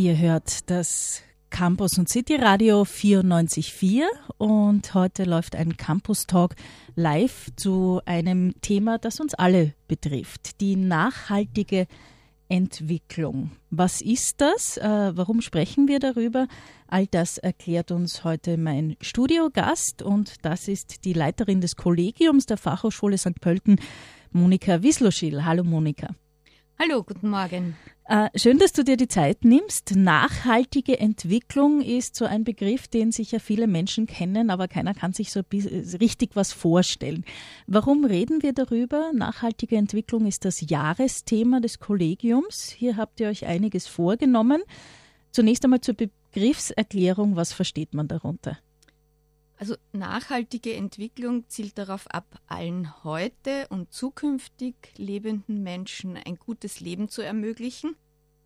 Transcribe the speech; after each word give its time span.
Ihr 0.00 0.16
hört 0.16 0.70
das 0.70 1.20
Campus 1.50 1.98
und 1.98 2.08
City 2.08 2.36
Radio 2.36 2.84
94.4 2.84 4.04
und 4.38 4.94
heute 4.94 5.24
läuft 5.24 5.54
ein 5.54 5.76
Campus 5.76 6.26
Talk 6.26 6.54
live 6.94 7.50
zu 7.54 8.00
einem 8.06 8.58
Thema, 8.62 8.96
das 8.96 9.20
uns 9.20 9.34
alle 9.34 9.74
betrifft, 9.88 10.62
die 10.62 10.76
nachhaltige 10.76 11.86
Entwicklung. 12.48 13.50
Was 13.68 14.00
ist 14.00 14.40
das? 14.40 14.78
Äh, 14.78 15.12
warum 15.14 15.42
sprechen 15.42 15.86
wir 15.86 15.98
darüber? 15.98 16.48
All 16.88 17.06
das 17.06 17.36
erklärt 17.36 17.90
uns 17.90 18.24
heute 18.24 18.56
mein 18.56 18.96
Studiogast 19.02 20.00
und 20.00 20.36
das 20.40 20.66
ist 20.66 21.04
die 21.04 21.12
Leiterin 21.12 21.60
des 21.60 21.76
Kollegiums 21.76 22.46
der 22.46 22.56
Fachhochschule 22.56 23.18
St. 23.18 23.38
Pölten, 23.38 23.78
Monika 24.32 24.82
Wisloschil. 24.82 25.44
Hallo 25.44 25.62
Monika. 25.62 26.14
Hallo, 26.82 27.02
guten 27.02 27.28
Morgen. 27.28 27.76
Äh, 28.06 28.30
schön, 28.36 28.56
dass 28.56 28.72
du 28.72 28.82
dir 28.82 28.96
die 28.96 29.06
Zeit 29.06 29.44
nimmst. 29.44 29.94
Nachhaltige 29.96 30.98
Entwicklung 30.98 31.82
ist 31.82 32.16
so 32.16 32.24
ein 32.24 32.42
Begriff, 32.42 32.88
den 32.88 33.12
sicher 33.12 33.38
viele 33.38 33.66
Menschen 33.66 34.06
kennen, 34.06 34.48
aber 34.48 34.66
keiner 34.66 34.94
kann 34.94 35.12
sich 35.12 35.30
so 35.30 35.42
richtig 35.52 36.30
was 36.36 36.54
vorstellen. 36.54 37.26
Warum 37.66 38.06
reden 38.06 38.42
wir 38.42 38.54
darüber? 38.54 39.10
Nachhaltige 39.12 39.76
Entwicklung 39.76 40.24
ist 40.24 40.46
das 40.46 40.70
Jahresthema 40.70 41.60
des 41.60 41.80
Kollegiums. 41.80 42.70
Hier 42.70 42.96
habt 42.96 43.20
ihr 43.20 43.28
euch 43.28 43.44
einiges 43.44 43.86
vorgenommen. 43.86 44.62
Zunächst 45.32 45.62
einmal 45.64 45.82
zur 45.82 45.96
Begriffserklärung. 45.96 47.36
Was 47.36 47.52
versteht 47.52 47.92
man 47.92 48.08
darunter? 48.08 48.56
Also 49.60 49.76
nachhaltige 49.92 50.74
Entwicklung 50.74 51.46
zielt 51.50 51.76
darauf 51.76 52.06
ab, 52.06 52.40
allen 52.46 53.04
heute 53.04 53.68
und 53.68 53.92
zukünftig 53.92 54.74
lebenden 54.96 55.62
Menschen 55.62 56.16
ein 56.16 56.36
gutes 56.36 56.80
Leben 56.80 57.10
zu 57.10 57.20
ermöglichen, 57.20 57.94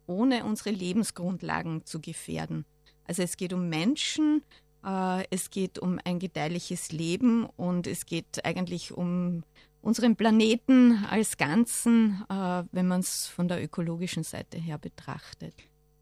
ohne 0.08 0.44
unsere 0.44 0.70
Lebensgrundlagen 0.70 1.86
zu 1.86 2.00
gefährden. 2.00 2.64
Also 3.04 3.22
es 3.22 3.36
geht 3.36 3.52
um 3.52 3.68
Menschen, 3.68 4.42
äh, 4.84 5.22
es 5.30 5.50
geht 5.50 5.78
um 5.78 6.00
ein 6.04 6.18
gedeihliches 6.18 6.90
Leben 6.90 7.46
und 7.46 7.86
es 7.86 8.06
geht 8.06 8.44
eigentlich 8.44 8.90
um 8.90 9.44
unseren 9.82 10.16
Planeten 10.16 11.04
als 11.08 11.36
Ganzen, 11.36 12.24
äh, 12.28 12.64
wenn 12.72 12.88
man 12.88 12.98
es 12.98 13.28
von 13.28 13.46
der 13.46 13.62
ökologischen 13.62 14.24
Seite 14.24 14.58
her 14.58 14.78
betrachtet. 14.78 15.54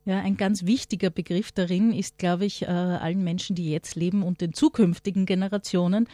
Ja, 0.04 0.18
ein 0.18 0.36
ganz 0.36 0.66
wichtiger 0.66 1.10
Begriff 1.10 1.52
darin 1.52 1.92
ist, 1.92 2.18
glaube 2.18 2.44
ich, 2.44 2.62
äh, 2.62 2.66
allen 2.66 3.22
Menschen, 3.22 3.54
die 3.54 3.70
jetzt 3.70 3.94
leben 3.94 4.22
und 4.22 4.40
den 4.40 4.52
zukünftigen 4.52 5.26
Generationen. 5.26 6.08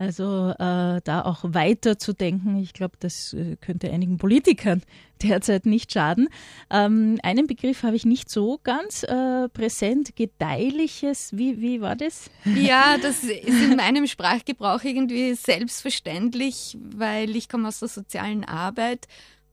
Also 0.00 0.50
äh, 0.50 1.00
da 1.02 1.22
auch 1.24 1.40
weiter 1.42 1.98
zu 1.98 2.12
denken, 2.12 2.60
ich 2.62 2.72
glaube, 2.72 2.96
das 3.00 3.32
äh, 3.32 3.56
könnte 3.56 3.90
einigen 3.90 4.16
Politikern 4.16 4.82
derzeit 5.22 5.66
nicht 5.66 5.92
schaden. 5.92 6.28
Ähm, 6.70 7.18
einen 7.24 7.48
Begriff 7.48 7.82
habe 7.82 7.96
ich 7.96 8.06
nicht 8.06 8.30
so 8.30 8.60
ganz 8.62 9.02
äh, 9.02 9.48
präsent, 9.48 10.14
gedeihliches, 10.14 11.36
wie, 11.36 11.60
wie 11.60 11.80
war 11.80 11.96
das? 11.96 12.30
Ja, 12.44 12.96
das 13.02 13.24
ist 13.24 13.44
in 13.44 13.76
meinem 13.76 14.06
Sprachgebrauch 14.06 14.84
irgendwie 14.84 15.34
selbstverständlich, 15.34 16.78
weil 16.80 17.34
ich 17.34 17.48
komme 17.48 17.66
aus 17.66 17.80
der 17.80 17.88
sozialen 17.88 18.44
Arbeit 18.44 19.08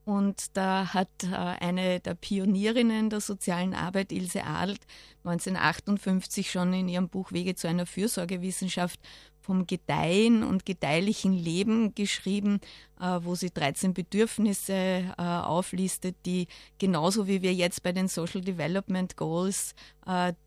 und 0.06 0.56
da 0.56 0.94
hat 0.94 1.10
äh, 1.24 1.36
eine 1.36 2.00
der 2.00 2.14
Pionierinnen 2.14 3.10
der 3.10 3.22
sozialen 3.22 3.74
Arbeit, 3.74 4.12
Ilse 4.12 4.44
Adelt, 4.44 4.82
1958 5.24 6.52
schon 6.52 6.74
in 6.74 6.88
ihrem 6.88 7.10
Buch 7.10 7.32
Wege 7.32 7.56
zu 7.56 7.68
einer 7.68 7.88
Fürsorgewissenschaft 7.88 9.00
vom 9.42 9.66
Gedeihen 9.66 10.44
und 10.44 10.64
gedeihlichen 10.64 11.34
Leben 11.34 11.96
geschrieben, 11.96 12.60
äh, 13.02 13.20
wo 13.22 13.34
sie 13.34 13.50
13 13.50 13.96
Bedürfnisse 13.96 14.74
äh, 14.74 15.22
auflistet, 15.22 16.16
die 16.28 16.48
genauso 16.78 17.28
wie 17.28 17.42
wir 17.42 17.56
jetzt 17.56 17.82
bei 17.82 17.92
den 17.92 18.08
Social 18.08 18.42
Development 18.42 19.18
Goals 19.18 19.74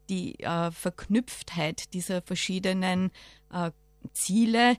die 0.08 0.36
Verknüpftheit 0.70 1.92
dieser 1.92 2.22
verschiedenen 2.22 3.10
Ziele 4.12 4.76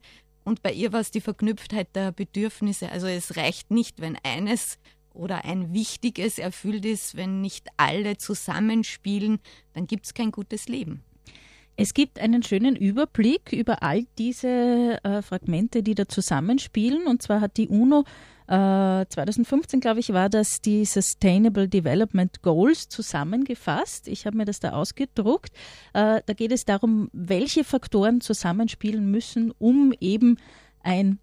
und 0.49 0.63
bei 0.63 0.73
ihr 0.73 0.91
war 0.91 0.99
es 0.99 1.11
die 1.11 1.21
Verknüpftheit 1.21 1.95
der 1.95 2.11
Bedürfnisse. 2.11 2.91
Also 2.91 3.07
es 3.07 3.37
reicht 3.37 3.69
nicht, 3.71 4.01
wenn 4.01 4.17
eines 4.23 4.79
oder 5.13 5.45
ein 5.45 5.73
wichtiges 5.73 6.39
erfüllt 6.39 6.85
ist, 6.85 7.15
wenn 7.15 7.39
nicht 7.41 7.67
alle 7.77 8.17
zusammenspielen, 8.17 9.39
dann 9.73 9.85
gibt 9.85 10.07
es 10.07 10.13
kein 10.13 10.31
gutes 10.31 10.67
Leben. 10.67 11.03
Es 11.75 11.93
gibt 11.93 12.19
einen 12.19 12.43
schönen 12.43 12.75
Überblick 12.75 13.53
über 13.53 13.83
all 13.83 14.05
diese 14.17 14.99
äh, 15.03 15.21
Fragmente, 15.21 15.83
die 15.83 15.95
da 15.95 16.07
zusammenspielen. 16.07 17.05
Und 17.05 17.21
zwar 17.21 17.39
hat 17.41 17.55
die 17.55 17.69
UNO 17.69 18.03
2015, 18.49 19.77
äh, 19.77 19.81
glaube 19.81 19.99
ich, 19.99 20.11
war 20.11 20.27
das 20.27 20.61
die 20.61 20.83
Sustainable 20.83 21.69
Development 21.69 22.41
Goals 22.41 22.89
zusammengefasst. 22.89 24.07
Ich 24.07 24.25
habe 24.25 24.37
mir 24.37 24.45
das 24.45 24.59
da 24.59 24.71
ausgedruckt. 24.71 25.51
Äh, 25.93 26.21
da 26.25 26.33
geht 26.33 26.51
es 26.51 26.65
darum, 26.65 27.09
welche 27.13 27.63
Faktoren 27.63 28.21
zusammenspielen 28.21 29.09
müssen, 29.11 29.53
um 29.59 29.93
eben 29.99 30.37
ein 30.81 31.19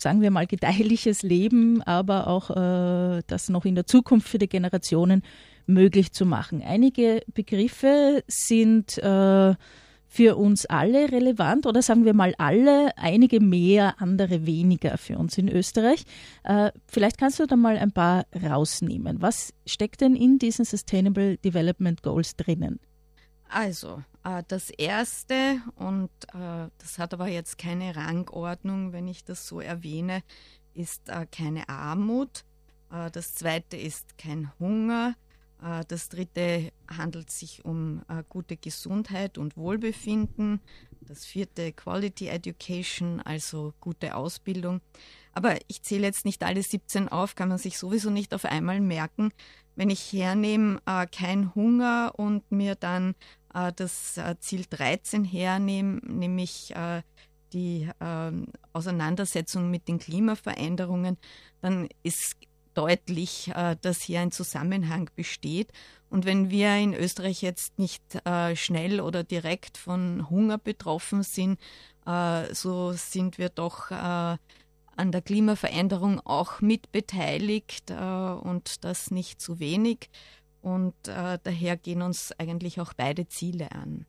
sagen 0.00 0.20
wir 0.20 0.30
mal, 0.30 0.46
gedeihliches 0.46 1.22
Leben, 1.22 1.82
aber 1.82 2.28
auch 2.28 2.50
äh, 2.50 3.22
das 3.26 3.48
noch 3.48 3.64
in 3.64 3.74
der 3.74 3.84
Zukunft 3.84 4.28
für 4.28 4.38
die 4.38 4.48
Generationen 4.48 5.22
möglich 5.66 6.12
zu 6.12 6.24
machen. 6.24 6.62
Einige 6.62 7.22
Begriffe 7.34 8.22
sind 8.28 8.96
äh, 8.98 9.54
für 10.08 10.36
uns 10.36 10.64
alle 10.66 11.12
relevant 11.12 11.66
oder 11.66 11.82
sagen 11.82 12.04
wir 12.06 12.14
mal 12.14 12.34
alle, 12.38 12.96
einige 12.96 13.40
mehr, 13.40 14.00
andere 14.00 14.46
weniger 14.46 14.96
für 14.96 15.18
uns 15.18 15.36
in 15.36 15.48
Österreich. 15.48 16.04
Äh, 16.44 16.72
vielleicht 16.86 17.18
kannst 17.18 17.38
du 17.38 17.46
da 17.46 17.56
mal 17.56 17.76
ein 17.76 17.92
paar 17.92 18.24
rausnehmen. 18.34 19.20
Was 19.20 19.52
steckt 19.66 20.00
denn 20.00 20.16
in 20.16 20.38
diesen 20.38 20.64
Sustainable 20.64 21.36
Development 21.36 22.02
Goals 22.02 22.36
drinnen? 22.36 22.80
Also, 23.50 24.02
äh, 24.24 24.42
das 24.48 24.70
erste, 24.70 25.60
und 25.76 26.10
äh, 26.34 26.68
das 26.78 26.98
hat 26.98 27.12
aber 27.12 27.28
jetzt 27.28 27.58
keine 27.58 27.94
Rangordnung, 27.94 28.92
wenn 28.92 29.08
ich 29.08 29.24
das 29.24 29.46
so 29.46 29.60
erwähne, 29.60 30.22
ist 30.74 31.10
keine 31.32 31.68
Armut. 31.68 32.44
Das 32.88 33.34
zweite 33.34 33.76
ist 33.76 34.16
kein 34.16 34.52
Hunger. 34.60 35.16
Äh, 35.62 35.84
das 35.88 36.08
dritte 36.08 36.72
handelt 36.90 37.30
sich 37.30 37.64
um 37.64 38.02
äh, 38.08 38.22
gute 38.28 38.56
Gesundheit 38.56 39.38
und 39.38 39.56
Wohlbefinden. 39.56 40.60
Das 41.00 41.24
vierte 41.24 41.72
Quality 41.72 42.28
Education, 42.28 43.20
also 43.20 43.72
gute 43.80 44.14
Ausbildung. 44.14 44.80
Aber 45.32 45.56
ich 45.68 45.82
zähle 45.82 46.06
jetzt 46.06 46.24
nicht 46.24 46.42
alle 46.42 46.62
17 46.62 47.08
auf, 47.08 47.34
kann 47.34 47.48
man 47.48 47.58
sich 47.58 47.78
sowieso 47.78 48.10
nicht 48.10 48.34
auf 48.34 48.44
einmal 48.44 48.80
merken. 48.80 49.30
Wenn 49.76 49.90
ich 49.90 50.12
hernehme, 50.12 50.80
äh, 50.86 51.06
kein 51.06 51.54
Hunger 51.54 52.12
und 52.16 52.50
mir 52.50 52.74
dann 52.74 53.14
das 53.76 54.20
Ziel 54.40 54.66
13 54.68 55.24
hernehme, 55.24 56.00
nämlich 56.04 56.74
die 57.54 57.88
Auseinandersetzung 58.74 59.70
mit 59.70 59.88
den 59.88 59.98
Klimaveränderungen, 59.98 61.16
dann 61.62 61.88
ist 62.02 62.36
deutlich, 62.78 63.50
äh, 63.54 63.76
dass 63.80 64.02
hier 64.02 64.20
ein 64.20 64.30
Zusammenhang 64.30 65.10
besteht. 65.16 65.72
Und 66.10 66.24
wenn 66.24 66.48
wir 66.48 66.76
in 66.76 66.94
Österreich 66.94 67.42
jetzt 67.42 67.78
nicht 67.78 68.02
äh, 68.24 68.54
schnell 68.54 69.00
oder 69.00 69.24
direkt 69.24 69.76
von 69.76 70.30
Hunger 70.30 70.58
betroffen 70.58 71.24
sind, 71.24 71.58
äh, 72.06 72.54
so 72.54 72.92
sind 72.92 73.36
wir 73.36 73.48
doch 73.48 73.90
an 73.90 75.12
der 75.12 75.22
Klimaveränderung 75.22 76.20
auch 76.20 76.60
mitbeteiligt 76.60 77.92
und 77.92 78.84
das 78.84 79.12
nicht 79.12 79.40
zu 79.40 79.60
wenig. 79.60 80.10
Und 80.60 80.94
daher 81.04 81.76
gehen 81.76 82.02
uns 82.02 82.32
eigentlich 82.36 82.80
auch 82.80 82.94
beide 82.94 83.28
Ziele 83.28 83.70
an. 83.70 84.06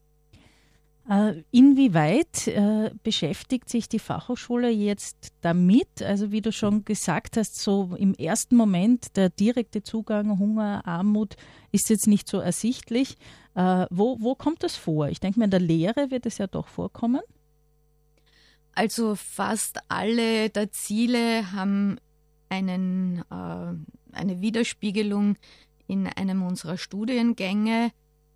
Äh, 1.10 1.42
inwieweit 1.50 2.48
äh, 2.48 2.92
beschäftigt 3.02 3.68
sich 3.68 3.90
die 3.90 3.98
Fachhochschule 3.98 4.70
jetzt 4.70 5.34
damit? 5.42 6.04
Also 6.04 6.32
wie 6.32 6.42
du 6.42 6.52
schon 6.52 6.86
gesagt 6.86 7.36
hast, 7.36 7.60
so 7.60 7.96
im 7.98 8.14
ersten 8.14 8.56
Moment 8.56 9.18
der 9.18 9.32
direkte 9.32 9.82
Zugang 9.82 10.38
Hunger, 10.38 10.86
Armut 10.86 11.36
ist 11.72 11.90
jetzt 11.90 12.06
nicht 12.06 12.30
so 12.30 12.38
ersichtlich. 12.38 13.18
Äh, 13.56 13.88
wo, 13.90 14.18
wo 14.20 14.36
kommt 14.36 14.62
das 14.62 14.76
vor? 14.76 15.10
Ich 15.10 15.20
denke 15.20 15.40
mir, 15.40 15.46
in 15.46 15.52
der 15.52 15.60
Lehre 15.60 16.12
wird 16.12 16.28
es 16.28 16.38
ja 16.38 16.46
doch 16.46 16.68
vorkommen. 16.68 17.22
Also 18.76 19.16
fast 19.16 19.80
alle 19.88 20.52
der 20.52 20.72
Ziele 20.72 21.52
haben 21.52 21.98
einen, 22.50 23.24
äh, 23.32 24.16
eine 24.16 24.42
Widerspiegelung 24.42 25.38
in 25.88 26.06
einem 26.06 26.44
unserer 26.44 26.78
Studiengänge 26.78 27.90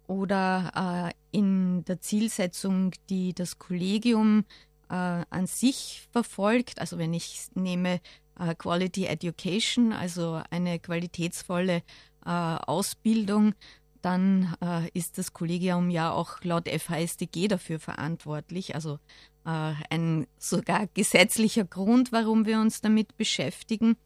oder 0.08 1.12
äh, 1.12 1.23
in 1.34 1.84
der 1.86 2.00
Zielsetzung, 2.00 2.92
die 3.10 3.34
das 3.34 3.60
Kollegium 3.60 4.46
äh, 4.90 4.94
an 4.94 5.48
sich 5.48 6.08
verfolgt. 6.12 6.80
Also 6.80 6.98
wenn 6.98 7.14
ich 7.14 7.48
nehme 7.56 8.00
äh, 8.40 8.56
Quality 8.56 9.06
Education, 9.06 9.92
also 9.92 10.42
eine 10.52 10.80
qualitätsvolle 10.80 11.82
äh, 12.26 12.30
Ausbildung, 12.30 13.56
dann 14.02 14.56
äh, 14.62 14.90
ist 14.94 15.18
das 15.18 15.34
Kollegium 15.34 15.90
ja 15.90 16.12
auch 16.12 16.44
laut 16.44 16.70
FHSDG 16.70 17.48
dafür 17.48 17.80
verantwortlich. 17.80 18.76
Also 18.76 19.00
äh, 19.46 19.74
ein 19.90 20.28
sogar 20.38 20.88
gesetzlicher 20.94 21.66
Grund, 21.66 22.12
warum 22.12 22.46
wir 22.46 22.60
uns 22.60 22.80
damit 22.80 23.18
beschäftigen. 23.18 23.98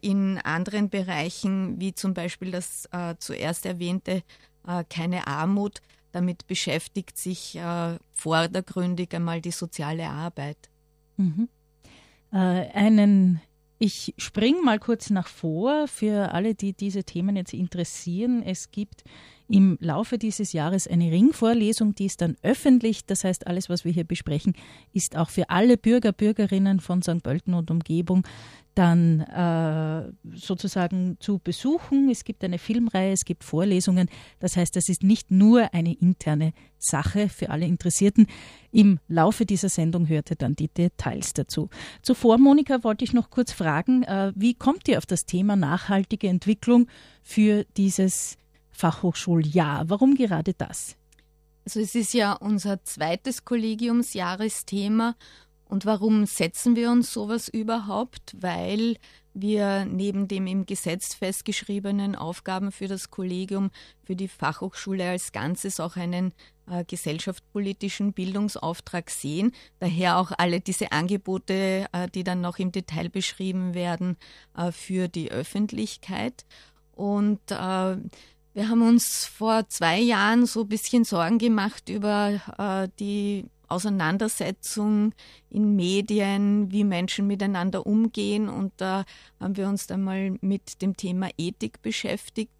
In 0.00 0.38
anderen 0.38 0.88
Bereichen, 0.88 1.78
wie 1.78 1.92
zum 1.92 2.14
Beispiel 2.14 2.52
das 2.52 2.88
zuerst 3.18 3.66
erwähnte 3.66 4.22
äh, 4.68 4.84
keine 4.88 5.26
Armut. 5.26 5.80
Damit 6.12 6.46
beschäftigt 6.46 7.18
sich 7.18 7.56
äh, 7.56 7.98
vordergründig 8.12 9.14
einmal 9.14 9.40
die 9.40 9.50
soziale 9.50 10.08
Arbeit. 10.08 10.70
Mhm. 11.16 11.48
Äh, 12.32 12.36
einen 12.36 13.40
ich 13.80 14.14
springe 14.18 14.60
mal 14.62 14.80
kurz 14.80 15.08
nach 15.10 15.28
vor 15.28 15.86
für 15.86 16.32
alle, 16.32 16.54
die 16.56 16.72
diese 16.72 17.04
Themen 17.04 17.36
jetzt 17.36 17.54
interessieren. 17.54 18.42
Es 18.42 18.72
gibt 18.72 19.04
im 19.48 19.78
Laufe 19.80 20.18
dieses 20.18 20.52
Jahres 20.52 20.86
eine 20.86 21.10
Ringvorlesung, 21.10 21.94
die 21.94 22.06
ist 22.06 22.20
dann 22.20 22.36
öffentlich. 22.42 23.06
Das 23.06 23.24
heißt, 23.24 23.46
alles, 23.46 23.68
was 23.68 23.84
wir 23.84 23.92
hier 23.92 24.04
besprechen, 24.04 24.52
ist 24.92 25.16
auch 25.16 25.30
für 25.30 25.48
alle 25.48 25.76
Bürger, 25.76 26.12
Bürgerinnen 26.12 26.80
von 26.80 27.02
St. 27.02 27.22
Pölten 27.22 27.54
und 27.54 27.70
Umgebung 27.70 28.24
dann 28.74 29.20
äh, 29.20 30.12
sozusagen 30.36 31.16
zu 31.18 31.40
besuchen. 31.40 32.08
Es 32.10 32.22
gibt 32.22 32.44
eine 32.44 32.58
Filmreihe, 32.58 33.12
es 33.12 33.24
gibt 33.24 33.42
Vorlesungen. 33.42 34.08
Das 34.38 34.56
heißt, 34.56 34.76
das 34.76 34.88
ist 34.88 35.02
nicht 35.02 35.32
nur 35.32 35.74
eine 35.74 35.94
interne 35.94 36.52
Sache 36.78 37.28
für 37.28 37.50
alle 37.50 37.66
Interessierten. 37.66 38.28
Im 38.70 39.00
Laufe 39.08 39.46
dieser 39.46 39.68
Sendung 39.68 40.08
hörte 40.08 40.36
dann 40.36 40.54
die 40.54 40.68
Details 40.68 41.32
dazu. 41.32 41.70
Zuvor, 42.02 42.38
Monika, 42.38 42.84
wollte 42.84 43.04
ich 43.04 43.12
noch 43.12 43.30
kurz 43.30 43.50
fragen, 43.50 44.04
äh, 44.04 44.32
wie 44.36 44.54
kommt 44.54 44.86
ihr 44.86 44.98
auf 44.98 45.06
das 45.06 45.26
Thema 45.26 45.56
nachhaltige 45.56 46.28
Entwicklung 46.28 46.86
für 47.22 47.64
dieses 47.76 48.38
Fachhochschuljahr? 48.78 49.90
Warum 49.90 50.14
gerade 50.14 50.54
das? 50.54 50.96
Also 51.64 51.80
es 51.80 51.94
ist 51.94 52.14
ja 52.14 52.32
unser 52.32 52.82
zweites 52.84 53.44
Kollegiumsjahresthema 53.44 55.16
und 55.64 55.84
warum 55.84 56.24
setzen 56.24 56.76
wir 56.76 56.90
uns 56.90 57.12
sowas 57.12 57.48
überhaupt? 57.48 58.36
Weil 58.38 58.96
wir 59.34 59.84
neben 59.84 60.28
dem 60.28 60.46
im 60.46 60.64
Gesetz 60.64 61.14
festgeschriebenen 61.14 62.14
Aufgaben 62.14 62.72
für 62.72 62.88
das 62.88 63.10
Kollegium, 63.10 63.70
für 64.02 64.16
die 64.16 64.28
Fachhochschule 64.28 65.10
als 65.10 65.32
Ganzes 65.32 65.78
auch 65.80 65.96
einen 65.96 66.32
äh, 66.70 66.84
gesellschaftspolitischen 66.84 68.12
Bildungsauftrag 68.12 69.10
sehen. 69.10 69.52
Daher 69.78 70.18
auch 70.18 70.32
alle 70.38 70.60
diese 70.60 70.92
Angebote, 70.92 71.86
äh, 71.92 72.08
die 72.14 72.24
dann 72.24 72.40
noch 72.40 72.58
im 72.58 72.72
Detail 72.72 73.10
beschrieben 73.10 73.74
werden, 73.74 74.16
äh, 74.56 74.72
für 74.72 75.08
die 75.08 75.30
Öffentlichkeit. 75.30 76.46
Und 76.92 77.40
äh, 77.50 77.96
wir 78.58 78.68
haben 78.70 78.82
uns 78.82 79.24
vor 79.24 79.68
zwei 79.68 80.00
Jahren 80.00 80.44
so 80.44 80.62
ein 80.62 80.68
bisschen 80.68 81.04
Sorgen 81.04 81.38
gemacht 81.38 81.88
über 81.88 82.40
äh, 82.58 82.88
die 82.98 83.44
Auseinandersetzung 83.68 85.14
in 85.48 85.76
Medien, 85.76 86.72
wie 86.72 86.82
Menschen 86.82 87.28
miteinander 87.28 87.86
umgehen. 87.86 88.48
Und 88.48 88.72
da 88.78 89.04
haben 89.38 89.56
wir 89.56 89.68
uns 89.68 89.86
dann 89.86 90.02
mal 90.02 90.36
mit 90.40 90.82
dem 90.82 90.96
Thema 90.96 91.28
Ethik 91.38 91.82
beschäftigt. 91.82 92.50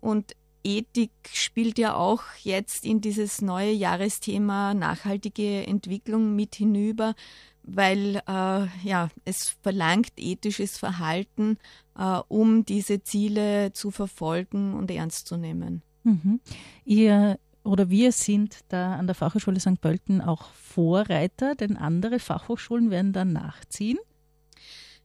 Und 0.00 0.36
Ethik 0.62 1.10
spielt 1.32 1.78
ja 1.78 1.96
auch 1.96 2.22
jetzt 2.44 2.84
in 2.84 3.00
dieses 3.00 3.42
neue 3.42 3.72
Jahresthema 3.72 4.72
nachhaltige 4.72 5.66
Entwicklung 5.66 6.36
mit 6.36 6.54
hinüber, 6.54 7.16
weil 7.64 8.22
äh, 8.28 8.66
ja, 8.84 9.08
es 9.24 9.56
verlangt 9.62 10.12
ethisches 10.16 10.78
Verhalten, 10.78 11.58
äh, 12.00 12.20
um 12.28 12.64
diese 12.64 13.02
Ziele 13.02 13.72
zu 13.74 13.90
verfolgen 13.90 14.74
und 14.74 14.90
ernst 14.90 15.28
zu 15.28 15.36
nehmen. 15.36 15.82
Mhm. 16.02 16.40
Ihr 16.84 17.38
oder 17.62 17.90
wir 17.90 18.10
sind 18.10 18.60
da 18.68 18.94
an 18.94 19.06
der 19.06 19.14
Fachhochschule 19.14 19.60
St. 19.60 19.82
Pölten 19.82 20.22
auch 20.22 20.50
Vorreiter, 20.54 21.54
denn 21.54 21.76
andere 21.76 22.18
Fachhochschulen 22.18 22.90
werden 22.90 23.12
dann 23.12 23.34
nachziehen. 23.34 23.98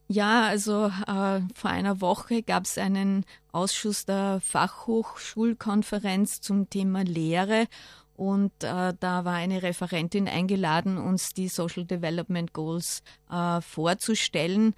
Ja, 0.07 0.45
also 0.45 0.86
äh, 0.86 1.42
vor 1.53 1.69
einer 1.69 2.00
Woche 2.00 2.44
gab 2.44 2.63
es 2.63 2.77
einen 2.77 3.25
Ausschuss 3.51 4.06
der 4.06 4.39
Fachhochschulkonferenz 4.39 6.39
zum 6.39 6.69
Thema 6.69 7.03
Lehre 7.03 7.68
und 8.15 8.63
äh, 8.63 8.94
da 8.98 9.25
war 9.25 9.33
eine 9.33 9.62
Referentin 9.62 10.30
eingeladen, 10.30 10.98
uns 10.98 11.33
die 11.33 11.50
Social 11.50 11.86
Development 11.86 12.53
Goals 12.53 13.03
äh, 13.30 13.59
vorzustellen. 13.59 14.74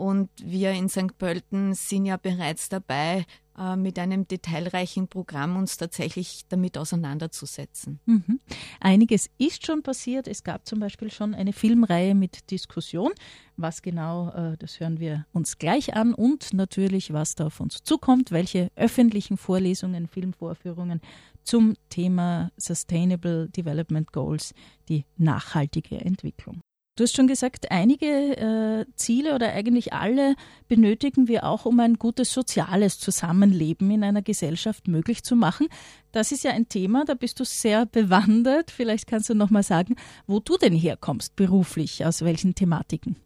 Und 0.00 0.30
wir 0.42 0.70
in 0.70 0.88
St. 0.88 1.18
Pölten 1.18 1.74
sind 1.74 2.06
ja 2.06 2.16
bereits 2.16 2.70
dabei, 2.70 3.26
äh, 3.58 3.76
mit 3.76 3.98
einem 3.98 4.26
detailreichen 4.26 5.08
Programm 5.08 5.58
uns 5.58 5.76
tatsächlich 5.76 6.44
damit 6.48 6.78
auseinanderzusetzen. 6.78 8.00
Mhm. 8.06 8.40
Einiges 8.80 9.28
ist 9.36 9.66
schon 9.66 9.82
passiert. 9.82 10.26
Es 10.26 10.42
gab 10.42 10.66
zum 10.66 10.80
Beispiel 10.80 11.10
schon 11.10 11.34
eine 11.34 11.52
Filmreihe 11.52 12.14
mit 12.14 12.50
Diskussion. 12.50 13.12
Was 13.58 13.82
genau, 13.82 14.30
äh, 14.30 14.56
das 14.56 14.80
hören 14.80 15.00
wir 15.00 15.26
uns 15.34 15.58
gleich 15.58 15.94
an 15.94 16.14
und 16.14 16.54
natürlich, 16.54 17.12
was 17.12 17.34
da 17.34 17.48
auf 17.48 17.60
uns 17.60 17.82
zukommt, 17.82 18.30
welche 18.30 18.70
öffentlichen 18.76 19.36
Vorlesungen, 19.36 20.08
Filmvorführungen 20.08 21.02
zum 21.44 21.74
Thema 21.90 22.52
Sustainable 22.56 23.50
Development 23.50 24.10
Goals, 24.10 24.54
die 24.88 25.04
nachhaltige 25.18 26.00
Entwicklung. 26.00 26.62
Du 27.00 27.04
hast 27.04 27.16
schon 27.16 27.28
gesagt, 27.28 27.70
einige 27.70 28.06
äh, 28.36 28.84
Ziele 28.94 29.34
oder 29.34 29.54
eigentlich 29.54 29.94
alle 29.94 30.34
benötigen 30.68 31.28
wir 31.28 31.44
auch, 31.44 31.64
um 31.64 31.80
ein 31.80 31.94
gutes 31.94 32.30
soziales 32.30 32.98
Zusammenleben 32.98 33.90
in 33.90 34.04
einer 34.04 34.20
Gesellschaft 34.20 34.86
möglich 34.86 35.22
zu 35.22 35.34
machen. 35.34 35.68
Das 36.12 36.30
ist 36.30 36.44
ja 36.44 36.50
ein 36.50 36.68
Thema, 36.68 37.06
da 37.06 37.14
bist 37.14 37.40
du 37.40 37.44
sehr 37.44 37.86
bewandert. 37.86 38.70
Vielleicht 38.70 39.06
kannst 39.06 39.30
du 39.30 39.34
noch 39.34 39.48
mal 39.48 39.62
sagen, 39.62 39.96
wo 40.26 40.40
du 40.40 40.58
denn 40.58 40.74
herkommst 40.74 41.36
beruflich, 41.36 42.04
aus 42.04 42.20
welchen 42.20 42.54
Thematiken? 42.54 43.16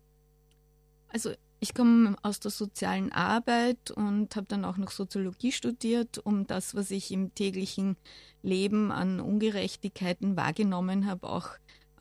Also 1.09 1.33
ich 1.59 1.75
komme 1.75 2.15
aus 2.23 2.39
der 2.39 2.53
sozialen 2.53 3.11
Arbeit 3.11 3.91
und 3.91 4.37
habe 4.37 4.47
dann 4.47 4.65
auch 4.65 4.77
noch 4.77 4.93
Soziologie 4.93 5.51
studiert, 5.51 6.25
um 6.25 6.47
das, 6.47 6.77
was 6.77 6.93
ich 6.93 7.11
im 7.11 7.35
täglichen 7.35 7.97
Leben 8.41 8.93
an 8.93 9.19
Ungerechtigkeiten 9.19 10.37
wahrgenommen 10.37 11.07
habe, 11.07 11.29
auch 11.29 11.49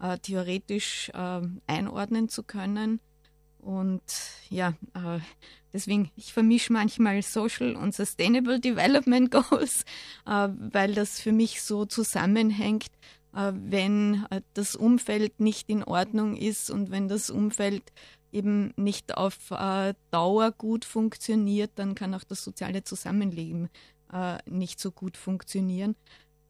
äh, 0.03 0.19
theoretisch 0.19 1.09
äh, 1.13 1.41
einordnen 1.65 2.27
zu 2.27 2.43
können. 2.43 2.99
Und 3.57 4.01
ja, 4.49 4.73
äh, 4.93 5.19
deswegen, 5.71 6.11
ich 6.17 6.33
vermische 6.33 6.73
manchmal 6.73 7.21
Social 7.21 7.75
und 7.75 7.95
Sustainable 7.95 8.59
Development 8.59 9.31
Goals, 9.49 9.85
äh, 10.25 10.49
weil 10.49 10.93
das 10.93 11.21
für 11.21 11.31
mich 11.31 11.61
so 11.61 11.85
zusammenhängt. 11.85 12.87
Äh, 13.33 13.53
wenn 13.55 14.25
äh, 14.29 14.41
das 14.53 14.75
Umfeld 14.75 15.39
nicht 15.39 15.69
in 15.69 15.83
Ordnung 15.83 16.35
ist 16.35 16.69
und 16.69 16.91
wenn 16.91 17.07
das 17.07 17.29
Umfeld 17.29 17.83
eben 18.33 18.73
nicht 18.75 19.15
auf 19.15 19.49
Dauer 20.09 20.51
gut 20.57 20.85
funktioniert, 20.85 21.69
dann 21.75 21.93
kann 21.93 22.15
auch 22.15 22.23
das 22.23 22.43
soziale 22.43 22.83
Zusammenleben 22.83 23.69
nicht 24.47 24.79
so 24.79 24.91
gut 24.91 25.17
funktionieren. 25.17 25.95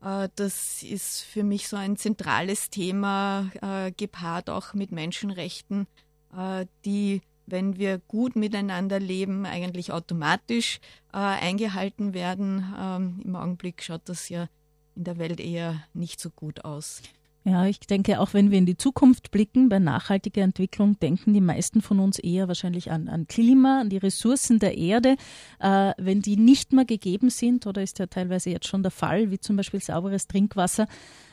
Äh, 0.04 0.30
das 0.36 0.84
ist 0.84 1.22
für 1.22 1.44
mich 1.44 1.68
so 1.68 1.78
ein 1.78 1.96
zentrales 1.98 2.70
Thema, 2.70 3.50
äh, 3.62 3.92
gepaart 3.92 4.50
auch 4.50 4.74
mit 4.74 4.92
Menschenrechten, 4.92 5.88
äh, 6.36 6.66
die, 6.86 7.22
wenn 7.46 7.78
wir 7.78 8.00
gut 8.00 8.36
miteinander 8.36 9.00
leben, 9.00 9.46
eigentlich 9.46 9.92
automatisch 9.92 10.80
eingehalten 11.12 12.16
werden. 12.16 12.74
Ähm, 12.76 13.22
Im 13.24 13.36
Augenblick 13.36 13.84
schaut 13.84 14.02
das 14.06 14.30
ja 14.30 14.48
in 14.96 15.04
der 15.04 15.20
Welt 15.20 15.40
eher 15.40 15.84
nicht 15.94 16.20
so 16.20 16.32
gut 16.32 16.66
aus. 16.66 17.04
Ja, 17.46 17.66
ich 17.66 17.82
denke, 17.82 18.22
auch 18.22 18.34
wenn 18.34 18.52
wir 18.52 18.58
in 18.58 18.66
die 18.66 18.78
Zukunft 18.78 19.30
blicken, 19.32 19.68
bei 19.68 19.78
nachhaltiger 19.78 20.44
Entwicklung 20.44 20.98
denken 21.00 21.34
die 21.34 21.42
meisten 21.42 21.82
von 21.82 22.00
uns 22.00 22.18
eher 22.18 22.48
wahrscheinlich 22.48 22.90
an, 22.90 23.10
an 23.10 23.28
Klima, 23.28 23.82
an 23.82 23.90
die 23.90 23.98
Ressourcen 23.98 24.60
der 24.60 24.78
Erde. 24.78 25.18
Äh, 25.60 25.92
wenn 25.98 26.22
die 26.22 26.38
nicht 26.38 26.72
mehr 26.72 26.86
gegeben 26.86 27.30
sind, 27.30 27.68
oder 27.68 27.84
ist 27.84 28.00
ja 28.00 28.08
teilweise 28.08 28.50
jetzt 28.50 28.68
schon 28.68 28.82
der 28.82 28.92
Fall, 28.92 29.30
wie 29.30 29.40
zum 29.40 29.58
Beispiel 29.58 29.82
sauberes 29.82 30.28
Trinkwasser, 30.28 30.88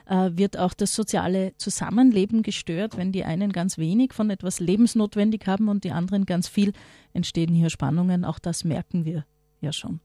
äh, 0.07 0.31
wird 0.33 0.59
auch 0.59 0.75
das 0.75 0.97
soziale 0.97 1.53
Zusammenleben 1.59 2.43
gestört. 2.43 2.97
Wenn 2.97 3.13
die 3.13 3.23
einen 3.23 3.53
ganz 3.53 3.79
wenig 3.79 4.13
von 4.13 4.31
etwas 4.31 4.59
lebensnotwendig 4.59 5.47
haben 5.47 5.69
und 5.69 5.85
die 5.85 5.93
anderen 5.93 6.27
ganz 6.27 6.49
viel, 6.49 6.73
entstehen 7.13 7.55
hier 7.55 7.71
Spannungen. 7.71 8.25
Auch 8.25 8.41
das 8.41 8.65
merken 8.65 9.05
wir 9.05 9.27
ja 9.61 9.73
schon. 9.73 10.01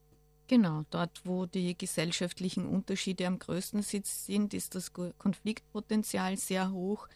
Genau, 0.48 0.84
dort, 0.90 1.22
wo 1.24 1.46
die 1.46 1.76
gesellschaftlichen 1.76 2.66
Unterschiede 2.66 3.26
am 3.26 3.38
größten 3.38 3.82
sind, 3.82 4.54
ist 4.54 4.74
das 4.74 4.92
Konfliktpotenzial 4.92 6.36
sehr 6.36 6.70
hoch. 6.70 7.08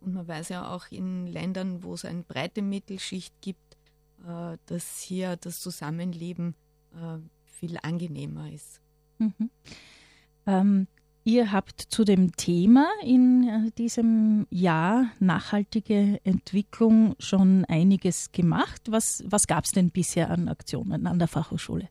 Und 0.00 0.14
man 0.14 0.28
weiß 0.28 0.50
ja 0.50 0.72
auch 0.72 0.86
in 0.90 1.26
Ländern, 1.26 1.82
wo 1.82 1.94
es 1.94 2.04
eine 2.04 2.22
breite 2.22 2.62
Mittelschicht 2.62 3.34
gibt, 3.40 3.76
äh, 4.24 4.56
dass 4.66 5.00
hier 5.00 5.36
das 5.36 5.60
Zusammenleben 5.60 6.54
äh, 6.94 7.18
viel 7.44 7.76
angenehmer 7.82 8.52
ist. 8.52 8.80
Mhm. 9.18 9.50
Ähm, 10.46 10.86
ihr 11.24 11.50
habt 11.50 11.80
zu 11.80 12.04
dem 12.04 12.36
Thema 12.36 12.88
in 13.02 13.48
äh, 13.48 13.70
diesem 13.72 14.46
Jahr 14.50 15.10
nachhaltige 15.18 16.20
Entwicklung 16.22 17.16
schon 17.18 17.64
einiges 17.64 18.30
gemacht. 18.30 18.82
Was, 18.90 19.24
was 19.26 19.48
gab 19.48 19.64
es 19.64 19.72
denn 19.72 19.90
bisher 19.90 20.30
an 20.30 20.48
Aktionen 20.48 21.08
an 21.08 21.18
der 21.18 21.28
Fachhochschule? 21.28 21.88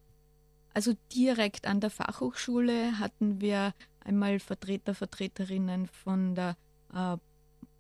Also 0.76 0.92
direkt 1.14 1.68
an 1.68 1.80
der 1.80 1.90
Fachhochschule 1.90 3.00
hatten 3.00 3.40
wir 3.40 3.74
einmal 4.02 4.40
Vertreter, 4.40 4.94
Vertreterinnen 4.94 5.88
von 5.88 6.36
der 6.36 6.58
äh, 6.94 7.16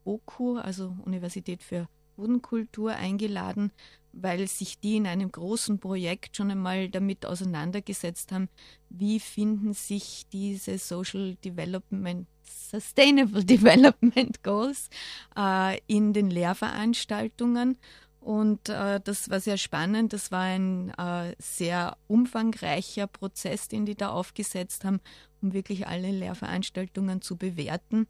OKU, 0.05 0.55
also 0.59 0.95
Universität 1.03 1.61
für 1.61 1.89
Bodenkultur, 2.15 2.93
eingeladen, 2.93 3.73
weil 4.13 4.47
sich 4.47 4.79
die 4.79 4.95
in 4.95 5.07
einem 5.07 5.29
großen 5.29 5.77
Projekt 5.79 6.37
schon 6.37 6.51
einmal 6.51 6.87
damit 6.87 7.25
auseinandergesetzt 7.25 8.31
haben, 8.31 8.47
wie 8.89 9.19
finden 9.19 9.73
sich 9.73 10.23
diese 10.31 10.77
Social 10.77 11.35
Development, 11.43 12.27
Sustainable 12.43 13.43
Development 13.45 14.41
Goals 14.41 14.89
äh, 15.37 15.77
in 15.87 16.13
den 16.13 16.29
Lehrveranstaltungen. 16.29 17.77
Und 18.25 18.69
äh, 18.69 18.99
das 19.03 19.29
war 19.29 19.39
sehr 19.39 19.57
spannend. 19.57 20.11
Das 20.11 20.31
war 20.31 20.41
ein 20.41 20.89
äh, 20.97 21.35
sehr 21.37 21.95
umfangreicher 22.07 23.05
Prozess, 23.05 23.67
den 23.67 23.85
die 23.85 23.93
da 23.93 24.09
aufgesetzt 24.09 24.83
haben, 24.83 24.99
um 25.43 25.53
wirklich 25.53 25.85
alle 25.85 26.09
Lehrveranstaltungen 26.09 27.21
zu 27.21 27.37
bewerten. 27.37 28.07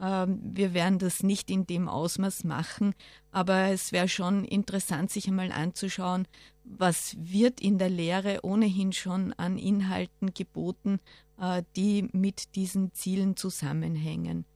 Ähm, 0.00 0.40
wir 0.42 0.72
werden 0.72 0.98
das 0.98 1.22
nicht 1.22 1.50
in 1.50 1.66
dem 1.66 1.86
Ausmaß 1.86 2.44
machen, 2.44 2.94
aber 3.30 3.68
es 3.68 3.92
wäre 3.92 4.08
schon 4.08 4.46
interessant, 4.46 5.10
sich 5.10 5.28
einmal 5.28 5.52
anzuschauen, 5.52 6.26
was 6.64 7.14
wird 7.18 7.60
in 7.60 7.76
der 7.76 7.90
Lehre 7.90 8.38
ohnehin 8.44 8.94
schon 8.94 9.34
an 9.34 9.58
Inhalten 9.58 10.32
geboten, 10.32 10.98
äh, 11.38 11.62
die 11.76 12.08
mit 12.12 12.54
diesen 12.54 12.94
Zielen 12.94 13.36
zusammenhängen. 13.36 14.46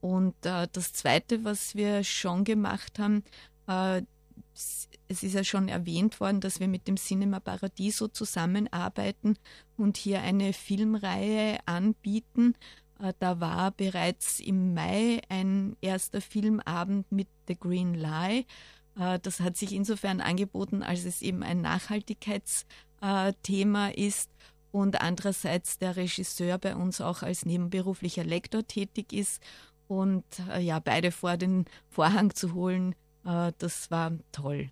Und 0.00 0.34
äh, 0.44 0.66
das 0.72 0.92
Zweite, 0.92 1.44
was 1.44 1.76
wir 1.76 2.02
schon 2.02 2.42
gemacht 2.42 2.98
haben, 2.98 3.22
äh, 3.68 4.02
es 4.54 5.22
ist 5.22 5.34
ja 5.34 5.44
schon 5.44 5.68
erwähnt 5.68 6.20
worden, 6.20 6.40
dass 6.40 6.60
wir 6.60 6.68
mit 6.68 6.88
dem 6.88 6.96
Cinema 6.96 7.40
Paradiso 7.40 8.08
zusammenarbeiten 8.08 9.36
und 9.76 9.96
hier 9.96 10.22
eine 10.22 10.52
Filmreihe 10.52 11.58
anbieten. 11.66 12.54
Äh, 13.00 13.12
da 13.18 13.40
war 13.40 13.72
bereits 13.72 14.38
im 14.40 14.74
Mai 14.74 15.20
ein 15.28 15.76
erster 15.80 16.20
Filmabend 16.20 17.10
mit 17.10 17.28
The 17.48 17.58
Green 17.58 17.94
Lie. 17.94 18.44
Äh, 18.98 19.18
das 19.20 19.40
hat 19.40 19.56
sich 19.56 19.72
insofern 19.72 20.20
angeboten, 20.20 20.82
als 20.82 21.04
es 21.04 21.22
eben 21.22 21.42
ein 21.42 21.60
Nachhaltigkeitsthema 21.60 23.88
ist 23.88 24.30
und 24.72 25.00
andererseits 25.00 25.78
der 25.78 25.96
Regisseur 25.96 26.58
bei 26.58 26.76
uns 26.76 27.00
auch 27.00 27.22
als 27.22 27.46
nebenberuflicher 27.46 28.24
Lektor 28.24 28.66
tätig 28.66 29.12
ist. 29.12 29.42
Und 29.88 30.24
äh, 30.48 30.60
ja, 30.60 30.78
beide 30.78 31.10
vor 31.10 31.36
den 31.36 31.64
Vorhang 31.88 32.34
zu 32.34 32.54
holen, 32.54 32.94
das 33.22 33.90
war 33.90 34.12
toll. 34.32 34.70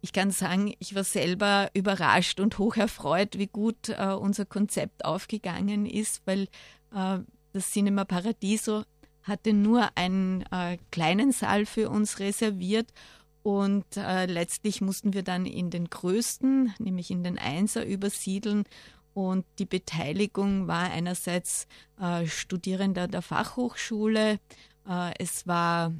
Ich 0.00 0.12
kann 0.12 0.30
sagen, 0.30 0.74
ich 0.78 0.94
war 0.94 1.02
selber 1.02 1.70
überrascht 1.74 2.38
und 2.38 2.58
hoch 2.58 2.76
erfreut, 2.76 3.36
wie 3.36 3.48
gut 3.48 3.88
unser 3.88 4.44
Konzept 4.44 5.04
aufgegangen 5.04 5.86
ist, 5.86 6.22
weil 6.24 6.46
äh, 6.94 7.18
das 7.52 7.70
Cinema 7.70 8.04
Paradiso 8.04 8.84
hatte 9.22 9.52
nur 9.52 9.90
einen 9.96 10.42
äh, 10.50 10.78
kleinen 10.90 11.32
Saal 11.32 11.66
für 11.66 11.90
uns 11.90 12.18
reserviert 12.18 12.92
und 13.42 13.96
äh, 13.96 14.26
letztlich 14.26 14.80
mussten 14.80 15.12
wir 15.12 15.22
dann 15.22 15.46
in 15.46 15.70
den 15.70 15.88
größten, 15.88 16.74
nämlich 16.78 17.10
in 17.10 17.22
den 17.24 17.38
Einser, 17.38 17.86
übersiedeln. 17.86 18.64
Und 19.14 19.44
die 19.58 19.64
Beteiligung 19.64 20.68
war 20.68 20.90
einerseits 20.90 21.66
äh, 22.00 22.26
Studierender 22.26 23.08
der 23.08 23.22
Fachhochschule, 23.22 24.38
äh, 24.88 25.12
es 25.18 25.46
war 25.46 25.92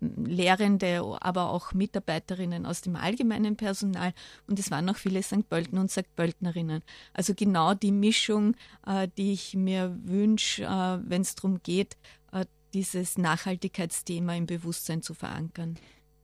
Lehrende, 0.00 1.02
aber 1.20 1.50
auch 1.50 1.72
Mitarbeiterinnen 1.72 2.66
aus 2.66 2.80
dem 2.80 2.96
allgemeinen 2.96 3.56
Personal 3.56 4.12
und 4.46 4.58
es 4.58 4.70
waren 4.70 4.84
noch 4.84 4.96
viele 4.96 5.22
St. 5.22 5.48
Pölten 5.48 5.78
und 5.78 5.90
St. 5.90 6.14
Pöltnerinnen. 6.14 6.82
Also 7.12 7.34
genau 7.34 7.74
die 7.74 7.92
Mischung, 7.92 8.54
äh, 8.86 9.08
die 9.16 9.32
ich 9.32 9.54
mir 9.54 9.96
wünsche, 10.04 10.64
äh, 10.64 10.98
wenn 11.10 11.22
es 11.22 11.34
darum 11.34 11.60
geht, 11.62 11.96
äh, 12.32 12.44
dieses 12.74 13.18
Nachhaltigkeitsthema 13.18 14.34
im 14.34 14.46
Bewusstsein 14.46 15.02
zu 15.02 15.14
verankern. 15.14 15.76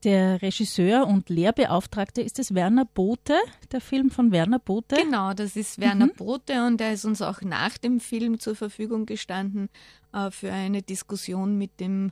Der 0.04 0.42
Regisseur 0.42 1.06
und 1.06 1.28
Lehrbeauftragte 1.28 2.22
ist 2.22 2.40
es 2.40 2.54
Werner 2.54 2.84
Bote, 2.84 3.36
der 3.70 3.80
Film 3.80 4.10
von 4.10 4.32
Werner 4.32 4.58
Bote. 4.58 4.96
Genau, 4.96 5.32
das 5.32 5.54
ist 5.54 5.78
Werner 5.78 6.06
mhm. 6.06 6.14
Bote 6.16 6.66
und 6.66 6.80
er 6.80 6.92
ist 6.92 7.04
uns 7.04 7.22
auch 7.22 7.40
nach 7.42 7.78
dem 7.78 8.00
Film 8.00 8.40
zur 8.40 8.56
Verfügung 8.56 9.06
gestanden 9.06 9.68
äh, 10.12 10.32
für 10.32 10.52
eine 10.52 10.82
Diskussion 10.82 11.56
mit 11.56 11.78
dem 11.78 12.10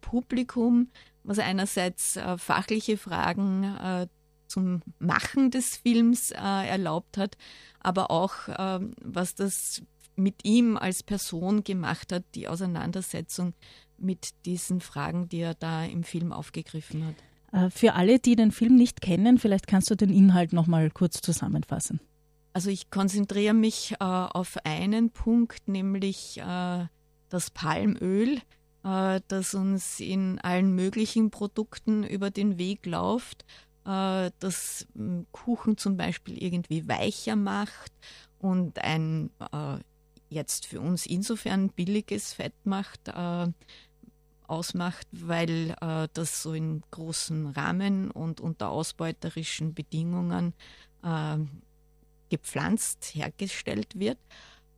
Publikum, 0.00 0.88
was 1.22 1.38
einerseits 1.38 2.16
äh, 2.16 2.38
fachliche 2.38 2.96
Fragen 2.96 3.64
äh, 3.64 4.06
zum 4.48 4.82
Machen 4.98 5.50
des 5.50 5.78
Films 5.78 6.30
erlaubt 6.30 7.16
hat, 7.16 7.38
aber 7.80 8.10
auch 8.10 8.34
ähm, 8.48 8.92
was 9.00 9.34
das 9.34 9.82
mit 10.14 10.44
ihm 10.44 10.76
als 10.76 11.02
Person 11.02 11.64
gemacht 11.64 12.12
hat, 12.12 12.24
die 12.34 12.48
Auseinandersetzung 12.48 13.54
mit 13.96 14.30
diesen 14.44 14.82
Fragen, 14.82 15.30
die 15.30 15.38
er 15.38 15.54
da 15.54 15.84
im 15.84 16.04
Film 16.04 16.32
aufgegriffen 16.32 17.06
hat. 17.06 17.72
Für 17.72 17.94
alle, 17.94 18.18
die 18.18 18.36
den 18.36 18.50
Film 18.50 18.76
nicht 18.76 19.00
kennen, 19.00 19.38
vielleicht 19.38 19.66
kannst 19.66 19.88
du 19.90 19.94
den 19.94 20.10
Inhalt 20.10 20.52
noch 20.52 20.66
mal 20.66 20.90
kurz 20.90 21.22
zusammenfassen. 21.22 22.00
Also 22.52 22.70
ich 22.70 22.90
konzentriere 22.90 23.54
mich 23.54 23.92
äh, 23.92 24.04
auf 24.04 24.58
einen 24.64 25.10
Punkt, 25.10 25.68
nämlich 25.68 26.38
äh, 26.38 26.86
das 27.28 27.50
Palmöl, 27.50 28.40
äh, 28.84 29.20
das 29.28 29.54
uns 29.54 30.00
in 30.00 30.38
allen 30.40 30.74
möglichen 30.74 31.30
Produkten 31.30 32.04
über 32.04 32.30
den 32.30 32.58
Weg 32.58 32.86
läuft, 32.86 33.44
äh, 33.84 34.30
das 34.38 34.86
hm, 34.94 35.26
Kuchen 35.32 35.76
zum 35.76 35.96
Beispiel 35.96 36.42
irgendwie 36.42 36.88
weicher 36.88 37.36
macht 37.36 37.92
und 38.38 38.78
ein 38.78 39.30
äh, 39.52 39.78
jetzt 40.28 40.66
für 40.66 40.80
uns 40.80 41.06
insofern 41.06 41.68
billiges 41.68 42.32
Fett 42.32 42.54
macht, 42.64 43.08
äh, 43.08 43.46
ausmacht, 44.46 45.06
weil 45.12 45.74
äh, 45.80 46.08
das 46.12 46.42
so 46.42 46.52
in 46.52 46.82
großen 46.90 47.48
Rahmen 47.48 48.10
und 48.10 48.40
unter 48.40 48.70
ausbeuterischen 48.70 49.74
Bedingungen 49.74 50.54
äh, 51.02 51.38
gepflanzt 52.28 53.14
hergestellt 53.14 53.98
wird. 53.98 54.18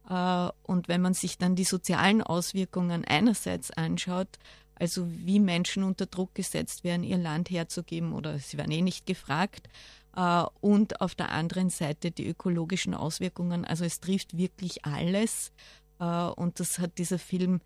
Äh, 0.09 0.49
und 0.63 0.89
wenn 0.89 1.01
man 1.01 1.15
sich 1.15 1.39
dann 1.39 1.57
die 1.57 1.65
sozialen 1.65 2.23
Auswirkungen 2.23 3.05
einerseits 3.05 3.71
anschaut, 3.71 4.39
also 4.75 5.07
wie 5.09 5.41
Menschen 5.41 5.85
unter 5.85 6.07
Druck 6.07 6.35
gesetzt 6.35 6.85
werden, 6.85 7.05
ihr 7.05 7.19
Land 7.19 7.51
herzugeben 7.51 8.13
oder 8.13 8.39
sie 8.39 8.59
werden 8.59 8.73
eh 8.73 8.83
nicht 8.83 9.07
gefragt, 9.07 9.69
äh, 10.17 10.45
und 10.61 11.01
auf 11.01 11.15
der 11.15 11.31
anderen 11.31 11.71
Seite 11.71 12.11
die 12.11 12.27
ökologischen 12.27 12.95
Auswirkungen. 12.95 13.65
Also 13.65 13.85
es 13.85 14.01
trifft 14.01 14.37
wirklich 14.37 14.85
alles 14.85 15.53
äh, 16.01 16.05
und 16.05 16.61
das 16.61 16.79
hat 16.79 16.99
dieser 16.99 17.19
Film 17.19 17.61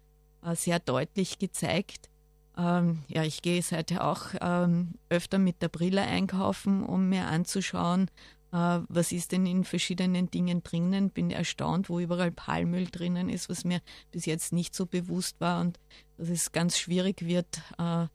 sehr 0.55 0.79
deutlich 0.79 1.41
gezeigt. 1.41 2.09
Ähm, 2.57 3.03
ja, 3.09 3.25
ich 3.25 3.43
gehe 3.43 3.61
seither 3.61 4.07
auch 4.07 4.35
ähm, 4.41 4.95
öfter 5.09 5.39
mit 5.39 5.63
der 5.63 5.69
Brille 5.69 6.03
einkaufen, 6.03 6.85
um 6.85 7.09
mir 7.09 7.27
anzuschauen, 7.27 8.09
was 8.51 9.13
ist 9.13 9.33
denn 9.33 9.47
in 9.47 9.65
verschiedenen 9.65 10.31
Dingen 10.31 10.63
drinnen. 10.63 11.11
Bin 11.11 11.31
erstaunt, 11.31 11.89
wo 11.89 12.01
überall 12.01 12.31
Palmöl 12.31 12.87
drinnen 12.87 13.29
ist, 13.29 13.49
was 13.49 13.65
mir 13.65 13.81
bis 14.11 14.27
jetzt 14.27 14.53
nicht 14.53 14.75
so 14.75 14.87
bewusst 14.87 15.41
war 15.41 15.61
und 15.61 15.79
dass 16.17 16.29
es 16.29 16.53
ganz 16.53 16.79
schwierig 16.79 17.25
wird, 17.25 17.63
äh, 17.79 18.07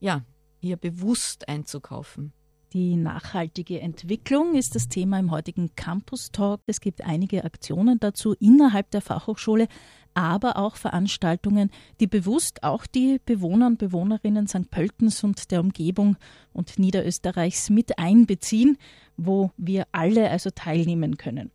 ja, 0.00 0.24
hier 0.60 0.76
bewusst 0.76 1.48
einzukaufen. 1.48 2.32
Die 2.72 2.94
nachhaltige 2.94 3.80
Entwicklung 3.80 4.54
ist 4.54 4.76
das 4.76 4.88
Thema 4.88 5.18
im 5.18 5.32
heutigen 5.32 5.74
Campus 5.74 6.30
Talk. 6.30 6.60
Es 6.66 6.80
gibt 6.80 7.04
einige 7.04 7.42
Aktionen 7.42 7.98
dazu 7.98 8.36
innerhalb 8.38 8.92
der 8.92 9.00
Fachhochschule, 9.00 9.66
aber 10.14 10.56
auch 10.56 10.76
Veranstaltungen, 10.76 11.70
die 11.98 12.06
bewusst 12.06 12.62
auch 12.62 12.86
die 12.86 13.20
Bewohner 13.26 13.66
und 13.66 13.78
Bewohnerinnen 13.78 14.46
St. 14.46 14.70
Pöltens 14.70 15.24
und 15.24 15.50
der 15.50 15.60
Umgebung 15.62 16.16
und 16.52 16.78
Niederösterreichs 16.78 17.70
mit 17.70 17.98
einbeziehen, 17.98 18.78
wo 19.16 19.50
wir 19.56 19.88
alle 19.90 20.30
also 20.30 20.50
teilnehmen 20.50 21.16
können. 21.16 21.50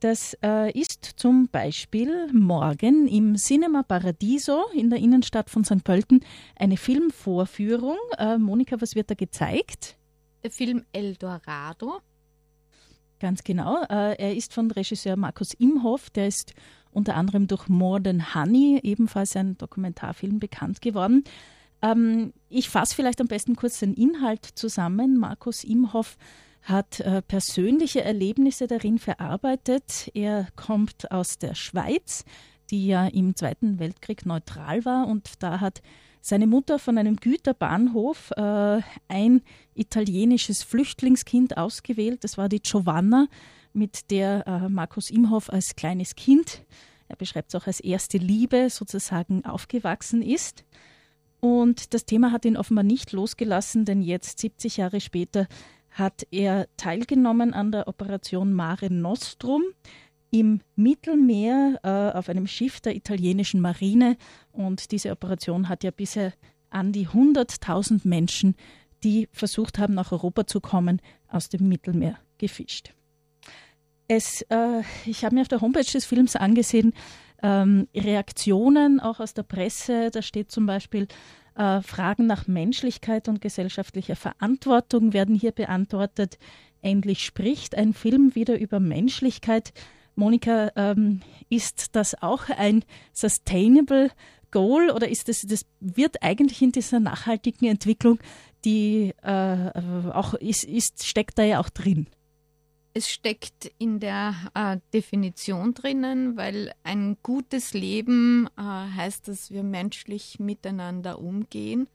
Das 0.00 0.34
äh, 0.42 0.72
ist 0.72 1.04
zum 1.16 1.48
Beispiel 1.48 2.32
morgen 2.32 3.06
im 3.06 3.36
Cinema 3.36 3.82
Paradiso 3.82 4.64
in 4.72 4.88
der 4.88 4.98
Innenstadt 4.98 5.50
von 5.50 5.62
St. 5.62 5.84
Pölten 5.84 6.20
eine 6.56 6.78
Filmvorführung. 6.78 7.98
Äh, 8.16 8.38
Monika, 8.38 8.80
was 8.80 8.94
wird 8.94 9.10
da 9.10 9.14
gezeigt? 9.14 9.98
Film 10.50 10.84
El 10.92 11.16
Dorado. 11.16 12.00
Ganz 13.20 13.44
genau. 13.44 13.82
Äh, 13.84 14.16
er 14.18 14.36
ist 14.36 14.52
von 14.52 14.70
Regisseur 14.70 15.16
Markus 15.16 15.54
Imhoff. 15.54 16.10
Der 16.10 16.28
ist 16.28 16.54
unter 16.90 17.16
anderem 17.16 17.46
durch 17.46 17.68
More 17.68 18.02
Than 18.02 18.34
Honey, 18.34 18.80
ebenfalls 18.82 19.36
ein 19.36 19.56
Dokumentarfilm, 19.58 20.38
bekannt 20.38 20.80
geworden. 20.82 21.24
Ähm, 21.82 22.32
ich 22.48 22.68
fasse 22.68 22.94
vielleicht 22.94 23.20
am 23.20 23.26
besten 23.26 23.56
kurz 23.56 23.80
den 23.80 23.94
Inhalt 23.94 24.44
zusammen. 24.44 25.18
Markus 25.18 25.64
Imhoff 25.64 26.16
hat 26.62 27.00
äh, 27.00 27.20
persönliche 27.22 28.02
Erlebnisse 28.02 28.66
darin 28.66 28.98
verarbeitet. 28.98 30.10
Er 30.14 30.48
kommt 30.56 31.10
aus 31.10 31.38
der 31.38 31.54
Schweiz, 31.54 32.24
die 32.70 32.86
ja 32.86 33.06
im 33.06 33.36
Zweiten 33.36 33.78
Weltkrieg 33.78 34.26
neutral 34.26 34.84
war 34.84 35.06
und 35.06 35.42
da 35.42 35.60
hat 35.60 35.82
seine 36.20 36.46
Mutter 36.46 36.78
von 36.78 36.96
einem 36.96 37.16
Güterbahnhof 37.16 38.30
äh, 38.36 38.80
ein 39.08 39.42
italienisches 39.74 40.62
Flüchtlingskind 40.62 41.58
ausgewählt. 41.58 42.24
Das 42.24 42.38
war 42.38 42.48
die 42.48 42.60
Giovanna 42.60 43.26
mit 43.74 44.10
der 44.10 44.46
äh, 44.46 44.68
Markus 44.68 45.10
Imhoff 45.10 45.50
als 45.50 45.76
kleines 45.76 46.14
Kind, 46.14 46.64
er 47.08 47.16
beschreibt 47.16 47.54
es 47.54 47.60
auch 47.60 47.66
als 47.66 47.80
erste 47.80 48.18
Liebe, 48.18 48.70
sozusagen 48.70 49.44
aufgewachsen 49.44 50.22
ist. 50.22 50.64
Und 51.40 51.92
das 51.92 52.06
Thema 52.06 52.32
hat 52.32 52.44
ihn 52.44 52.56
offenbar 52.56 52.84
nicht 52.84 53.12
losgelassen, 53.12 53.84
denn 53.84 54.00
jetzt, 54.00 54.40
70 54.40 54.78
Jahre 54.78 55.00
später, 55.00 55.46
hat 55.90 56.26
er 56.30 56.66
teilgenommen 56.76 57.52
an 57.52 57.70
der 57.70 57.86
Operation 57.86 58.52
Mare 58.52 58.92
Nostrum 58.92 59.62
im 60.34 60.62
Mittelmeer 60.74 61.78
äh, 61.84 62.18
auf 62.18 62.28
einem 62.28 62.48
Schiff 62.48 62.80
der 62.80 62.96
italienischen 62.96 63.60
Marine. 63.60 64.16
Und 64.50 64.90
diese 64.90 65.12
Operation 65.12 65.68
hat 65.68 65.84
ja 65.84 65.92
bisher 65.92 66.32
an 66.70 66.90
die 66.90 67.06
100.000 67.06 68.00
Menschen, 68.02 68.56
die 69.04 69.28
versucht 69.30 69.78
haben, 69.78 69.94
nach 69.94 70.10
Europa 70.10 70.44
zu 70.48 70.60
kommen, 70.60 71.00
aus 71.28 71.50
dem 71.50 71.68
Mittelmeer 71.68 72.18
gefischt. 72.38 72.94
Es, 74.08 74.42
äh, 74.48 74.82
ich 75.06 75.24
habe 75.24 75.36
mir 75.36 75.42
auf 75.42 75.48
der 75.48 75.60
Homepage 75.60 75.84
des 75.84 76.04
Films 76.04 76.34
angesehen, 76.34 76.94
ähm, 77.40 77.86
Reaktionen 77.94 78.98
auch 78.98 79.20
aus 79.20 79.34
der 79.34 79.44
Presse. 79.44 80.10
Da 80.10 80.20
steht 80.20 80.50
zum 80.50 80.66
Beispiel, 80.66 81.06
äh, 81.54 81.80
Fragen 81.80 82.26
nach 82.26 82.48
Menschlichkeit 82.48 83.28
und 83.28 83.40
gesellschaftlicher 83.40 84.16
Verantwortung 84.16 85.12
werden 85.12 85.36
hier 85.36 85.52
beantwortet. 85.52 86.38
Endlich 86.82 87.24
spricht 87.24 87.76
ein 87.76 87.94
Film 87.94 88.34
wieder 88.34 88.58
über 88.58 88.80
Menschlichkeit. 88.80 89.72
Monika, 90.16 90.70
ähm, 90.76 91.20
ist 91.48 91.96
das 91.96 92.20
auch 92.22 92.48
ein 92.48 92.84
Sustainable 93.12 94.10
Goal 94.50 94.90
oder 94.90 95.08
ist 95.08 95.28
das, 95.28 95.42
das 95.42 95.66
wird 95.80 96.22
eigentlich 96.22 96.62
in 96.62 96.72
dieser 96.72 97.00
nachhaltigen 97.00 97.66
Entwicklung, 97.66 98.20
die 98.64 99.12
äh, 99.22 99.70
auch 100.12 100.34
ist, 100.34 100.64
ist, 100.64 101.06
steckt 101.06 101.38
da 101.38 101.42
ja 101.42 101.60
auch 101.60 101.68
drin? 101.68 102.06
Es 102.96 103.10
steckt 103.10 103.72
in 103.78 103.98
der 103.98 104.34
äh, 104.54 104.78
Definition 104.92 105.74
drinnen, 105.74 106.36
weil 106.36 106.72
ein 106.84 107.16
gutes 107.24 107.74
Leben 107.74 108.48
äh, 108.56 108.62
heißt, 108.62 109.26
dass 109.26 109.50
wir 109.50 109.64
menschlich 109.64 110.38
miteinander 110.38 111.18
umgehen. 111.18 111.88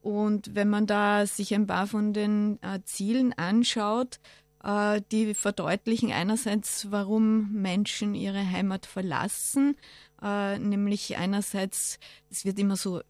Und 0.00 0.56
wenn 0.56 0.68
man 0.68 0.88
da 0.88 1.26
sich 1.26 1.54
ein 1.54 1.68
paar 1.68 1.86
von 1.86 2.12
den 2.12 2.60
äh, 2.60 2.80
Zielen 2.84 3.32
anschaut, 3.34 4.18
die 4.64 5.34
verdeutlichen 5.34 6.12
einerseits, 6.12 6.90
warum 6.90 7.52
Menschen 7.52 8.14
ihre 8.14 8.48
Heimat 8.48 8.86
verlassen, 8.86 9.76
äh, 10.22 10.58
nämlich 10.58 11.16
einerseits, 11.16 11.98
es 12.30 12.44
wird 12.44 12.58
immer 12.58 12.76
so 12.76 13.00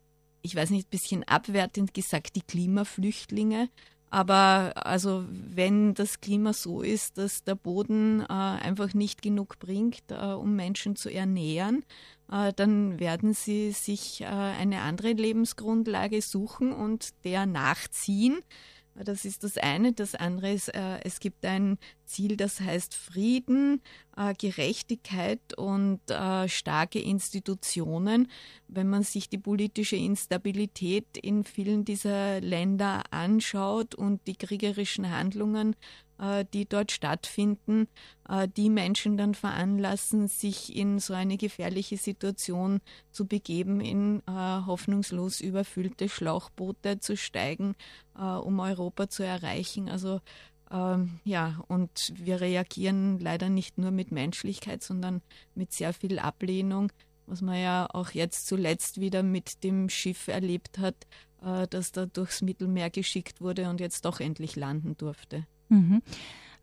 ich 0.42 0.56
weiß 0.56 0.70
nicht, 0.70 0.88
ein 0.88 0.90
bisschen 0.90 1.24
abwertend 1.24 1.94
gesagt, 1.94 2.36
die 2.36 2.42
Klimaflüchtlinge. 2.42 3.68
Aber 4.10 4.72
also 4.74 5.24
wenn 5.30 5.94
das 5.94 6.20
Klima 6.20 6.52
so 6.52 6.82
ist, 6.82 7.16
dass 7.16 7.44
der 7.44 7.54
Boden 7.54 8.20
äh, 8.20 8.24
einfach 8.26 8.92
nicht 8.92 9.22
genug 9.22 9.58
bringt, 9.58 10.02
äh, 10.10 10.32
um 10.32 10.54
Menschen 10.54 10.96
zu 10.96 11.08
ernähren, 11.08 11.82
äh, 12.30 12.52
dann 12.52 13.00
werden 13.00 13.32
sie 13.32 13.70
sich 13.70 14.20
äh, 14.20 14.26
eine 14.26 14.82
andere 14.82 15.12
Lebensgrundlage 15.12 16.20
suchen 16.20 16.74
und 16.74 17.24
der 17.24 17.46
nachziehen. 17.46 18.40
Das 18.94 19.24
ist 19.24 19.44
das 19.44 19.56
eine. 19.58 19.92
Das 19.92 20.14
andere 20.14 20.52
ist, 20.52 20.68
äh, 20.68 21.00
es 21.04 21.20
gibt 21.20 21.44
ein 21.44 21.78
Ziel, 22.04 22.36
das 22.36 22.60
heißt 22.60 22.94
Frieden, 22.94 23.80
Gerechtigkeit 24.36 25.56
und 25.56 26.00
äh, 26.10 26.48
starke 26.48 27.00
Institutionen. 27.00 28.28
Wenn 28.68 28.88
man 28.88 29.02
sich 29.02 29.28
die 29.28 29.38
politische 29.38 29.96
Instabilität 29.96 31.16
in 31.16 31.44
vielen 31.44 31.84
dieser 31.84 32.40
Länder 32.40 33.04
anschaut 33.10 33.94
und 33.94 34.26
die 34.26 34.36
kriegerischen 34.36 35.10
Handlungen, 35.10 35.76
äh, 36.22 36.44
die 36.52 36.68
dort 36.68 36.92
stattfinden, 36.92 37.88
äh, 38.28 38.46
die 38.46 38.70
Menschen 38.70 39.16
dann 39.16 39.34
veranlassen, 39.34 40.28
sich 40.28 40.76
in 40.76 41.00
so 41.00 41.14
eine 41.14 41.36
gefährliche 41.36 41.96
Situation 41.96 42.80
zu 43.10 43.26
begeben, 43.26 43.80
in 43.80 44.22
äh, 44.28 44.30
hoffnungslos 44.30 45.40
überfüllte 45.40 46.08
Schlauchboote 46.08 47.00
zu 47.00 47.16
steigen, 47.16 47.74
um 48.14 48.60
Europa 48.60 49.08
zu 49.08 49.22
erreichen. 49.22 49.88
Also 49.88 50.20
ähm, 50.72 51.20
ja, 51.24 51.62
und 51.68 52.12
wir 52.16 52.40
reagieren 52.40 53.18
leider 53.18 53.48
nicht 53.48 53.78
nur 53.78 53.90
mit 53.90 54.10
Menschlichkeit, 54.10 54.82
sondern 54.82 55.22
mit 55.54 55.72
sehr 55.72 55.92
viel 55.92 56.18
Ablehnung, 56.18 56.90
was 57.26 57.42
man 57.42 57.60
ja 57.60 57.88
auch 57.92 58.10
jetzt 58.10 58.46
zuletzt 58.46 59.00
wieder 59.00 59.22
mit 59.22 59.62
dem 59.62 59.88
Schiff 59.88 60.28
erlebt 60.28 60.78
hat, 60.78 60.96
das 61.70 61.92
da 61.92 62.06
durchs 62.06 62.42
Mittelmeer 62.42 62.90
geschickt 62.90 63.40
wurde 63.40 63.68
und 63.68 63.80
jetzt 63.80 64.04
doch 64.04 64.20
endlich 64.20 64.54
landen 64.56 64.96
durfte. 64.96 65.46
Mhm. 65.68 66.02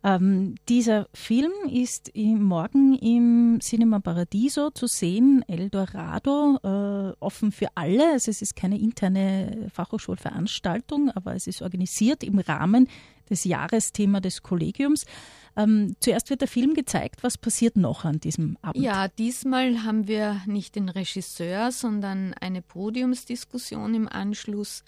Ähm, 0.02 0.54
dieser 0.68 1.08
Film 1.12 1.52
ist 1.70 2.10
morgen 2.16 2.94
im 2.94 3.58
Cinema 3.60 4.00
Paradiso 4.00 4.70
zu 4.70 4.86
sehen, 4.86 5.44
Eldorado, 5.46 6.58
äh, 6.62 7.14
offen 7.20 7.52
für 7.52 7.68
alle. 7.74 8.12
Also 8.12 8.30
es 8.30 8.40
ist 8.40 8.56
keine 8.56 8.78
interne 8.78 9.68
Fachhochschulveranstaltung, 9.72 11.10
aber 11.10 11.34
es 11.34 11.46
ist 11.46 11.60
organisiert 11.60 12.24
im 12.24 12.38
Rahmen 12.38 12.88
des 13.30 13.44
Jahresthema 13.44 14.20
des 14.20 14.42
Kollegiums. 14.42 15.06
Ähm, 15.56 15.96
zuerst 16.00 16.30
wird 16.30 16.42
der 16.42 16.48
Film 16.48 16.74
gezeigt. 16.74 17.22
Was 17.22 17.38
passiert 17.38 17.76
noch 17.76 18.04
an 18.04 18.20
diesem 18.20 18.56
Abend? 18.62 18.82
Ja, 18.82 19.08
diesmal 19.08 19.84
haben 19.84 20.06
wir 20.06 20.42
nicht 20.46 20.76
den 20.76 20.88
Regisseur, 20.88 21.72
sondern 21.72 22.34
eine 22.34 22.62
Podiumsdiskussion 22.62 23.94
im 23.94 24.08
Anschluss 24.08 24.84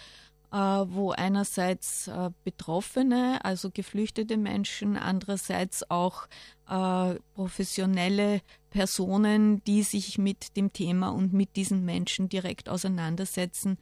wo 0.56 1.12
einerseits 1.12 2.08
äh, 2.08 2.30
Betroffene, 2.44 3.42
also 3.42 3.70
geflüchtete 3.70 4.36
Menschen, 4.36 4.98
andererseits 4.98 5.90
auch 5.90 6.26
äh, 6.68 7.14
professionelle 7.34 8.42
Personen, 8.68 9.64
die 9.64 9.82
sich 9.82 10.18
mit 10.18 10.56
dem 10.56 10.72
Thema 10.72 11.08
und 11.08 11.32
mit 11.32 11.56
diesen 11.56 11.84
Menschen 11.84 12.28
direkt 12.28 12.68
auseinandersetzen, 12.68 13.76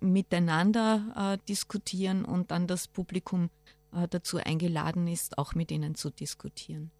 miteinander 0.00 1.36
diskutieren 1.48 2.24
und 2.24 2.50
dann 2.50 2.66
das 2.66 2.88
Publikum 2.88 3.50
dazu 4.08 4.38
eingeladen 4.38 5.06
ist, 5.06 5.36
auch 5.36 5.54
mit 5.54 5.70
ihnen 5.70 5.96
zu 5.96 6.08
diskutieren. 6.08 6.92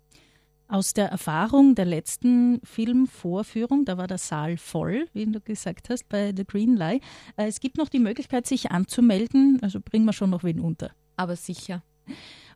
Aus 0.66 0.94
der 0.94 1.09
Erfahrung 1.09 1.74
der 1.74 1.85
letzten 1.85 2.61
Filmvorführung, 2.64 3.85
da 3.85 3.98
war 3.98 4.07
der 4.07 4.18
Saal 4.18 4.57
voll, 4.57 5.07
wie 5.12 5.27
du 5.27 5.40
gesagt 5.40 5.90
hast, 5.90 6.09
bei 6.09 6.33
The 6.35 6.44
Green 6.44 6.77
Lie. 6.77 7.00
Äh, 7.37 7.46
es 7.46 7.61
gibt 7.61 7.77
noch 7.77 7.88
die 7.88 7.98
Möglichkeit, 7.98 8.46
sich 8.46 8.70
anzumelden, 8.70 9.59
also 9.62 9.79
bringen 9.81 10.07
wir 10.07 10.14
schon 10.14 10.31
noch 10.31 10.42
wen 10.42 10.61
unter. 10.61 10.90
Aber 11.16 11.37
sicher. 11.37 11.83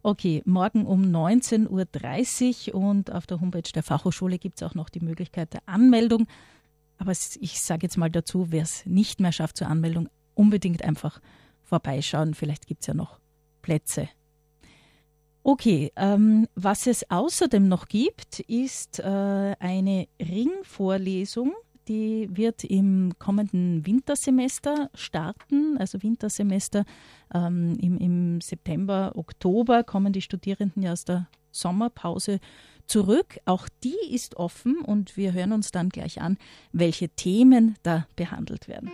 Okay, 0.03 0.42
morgen 0.47 0.87
um 0.87 1.03
19.30 1.03 2.73
Uhr 2.73 2.81
und 2.81 3.12
auf 3.12 3.27
der 3.27 3.40
Homepage 3.40 3.71
der 3.75 3.83
Fachhochschule 3.83 4.38
gibt 4.38 4.61
es 4.61 4.66
auch 4.66 4.75
noch 4.75 4.88
die 4.88 5.01
Möglichkeit 5.01 5.53
der 5.53 5.62
Anmeldung. 5.66 6.27
Aber 6.97 7.12
ich 7.12 7.61
sage 7.61 7.83
jetzt 7.83 7.97
mal 7.99 8.11
dazu, 8.11 8.47
wer 8.51 8.62
es 8.62 8.87
nicht 8.87 9.21
mehr 9.21 9.33
schafft 9.33 9.59
zur 9.59 9.68
Anmeldung, 9.68 10.09
unbedingt 10.35 10.83
einfach 10.83 11.21
vorbeischauen. 11.62 12.35
Vielleicht 12.35 12.66
gibt 12.66 12.83
es 12.83 12.87
ja 12.87 12.94
noch 12.94 13.21
Plätze 13.62 14.09
Okay, 15.51 15.93
ähm, 15.97 16.47
was 16.57 16.87
es 16.87 17.11
außerdem 17.11 17.69
noch 17.69 17.89
gibt, 17.89 18.41
ist 18.41 18.99
äh, 18.99 19.55
eine 19.59 20.07
Ringvorlesung. 20.21 21.55
Die 21.89 22.29
wird 22.31 22.65
im 22.65 23.15
kommenden 23.19 23.87
Wintersemester 23.87 24.91
starten. 24.93 25.79
Also 25.79 26.03
Wintersemester 26.03 26.85
ähm, 27.33 27.79
im, 27.81 27.97
im 27.97 28.41
September, 28.43 29.13
Oktober 29.15 29.85
kommen 29.85 30.13
die 30.13 30.21
Studierenden 30.21 30.83
ja 30.83 30.93
aus 30.93 31.07
der 31.07 31.29
Sommerpause 31.51 32.41
zurück. 32.87 33.39
Auch 33.47 33.71
die 33.83 33.97
ist 34.11 34.37
offen 34.37 34.83
und 34.83 35.17
wir 35.17 35.33
hören 35.33 35.53
uns 35.53 35.71
dann 35.71 35.89
gleich 35.89 36.21
an, 36.21 36.37
welche 36.73 37.09
Themen 37.09 37.77
da 37.83 38.07
behandelt 38.17 38.69
werden. 38.69 38.93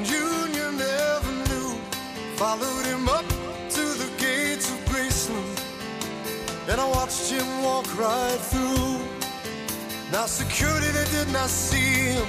And 0.00 0.08
Junior 0.08 0.72
never 0.72 1.32
knew. 1.50 1.76
Followed 2.36 2.86
him 2.86 3.06
up 3.06 3.26
to 3.76 3.84
the 4.02 4.08
gates 4.16 4.70
of 4.70 4.78
Graceland. 4.88 5.60
And 6.70 6.80
I 6.80 6.88
watched 6.88 7.30
him 7.30 7.46
walk 7.62 7.84
right 7.98 8.40
through. 8.50 8.96
Now, 10.10 10.24
security, 10.24 10.86
they 10.86 11.04
did 11.10 11.30
not 11.34 11.50
see 11.50 12.16
him. 12.16 12.26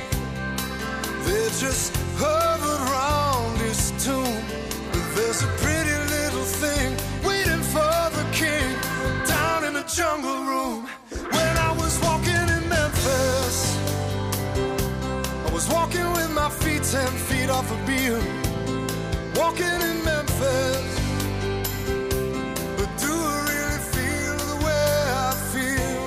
They 1.23 1.47
just 1.63 1.95
hovered 2.17 2.81
around 2.91 3.57
his 3.60 3.91
tomb. 4.03 4.43
But 4.91 5.15
there's 5.15 5.41
a 5.41 5.51
pretty 5.63 5.95
little 6.15 6.43
thing 6.43 6.97
waiting 7.23 7.63
for 7.71 7.95
the 8.17 8.25
king 8.34 8.67
down 9.25 9.63
in 9.63 9.73
the 9.75 9.84
jungle. 9.84 10.51
Walking 15.71 16.12
with 16.13 16.31
my 16.31 16.49
feet 16.49 16.84
ten 16.84 17.12
feet 17.27 17.49
off 17.49 17.69
a 17.71 17.75
beam. 17.88 18.21
Walking 19.36 19.81
in 19.89 20.03
Memphis. 20.03 20.88
But 22.77 22.89
do 23.03 23.13
I 23.34 23.38
really 23.51 23.81
feel 23.93 24.36
the 24.51 24.57
way 24.65 24.88
I 25.27 25.31
feel? 25.53 26.03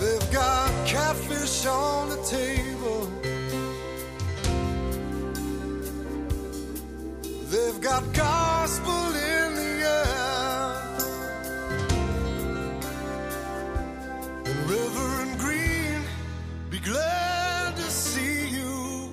They've 0.00 0.28
got 0.32 0.68
catfish 0.86 1.66
on 1.66 2.08
the 2.10 2.20
table. 2.36 3.00
They've 7.50 7.80
got 7.80 8.02
gospel 8.14 8.37
glad 16.88 17.76
to 17.76 17.82
see 17.82 18.48
you 18.48 19.10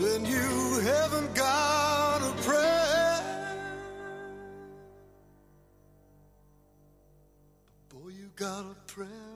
when 0.00 0.26
you 0.26 0.80
haven't 0.80 1.34
got 1.34 2.20
a 2.22 2.32
prayer. 2.42 3.20
But 7.88 7.98
Boy, 7.98 8.08
you 8.10 8.28
got 8.36 8.64
a 8.66 8.76
prayer 8.92 9.35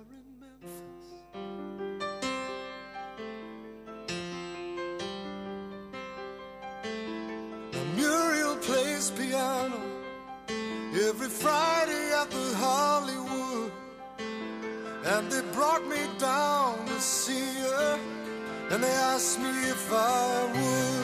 and 18.71 18.83
they 18.85 18.89
asked 18.89 19.41
me 19.41 19.49
if 19.49 19.93
I 19.93 20.47
would 20.55 21.00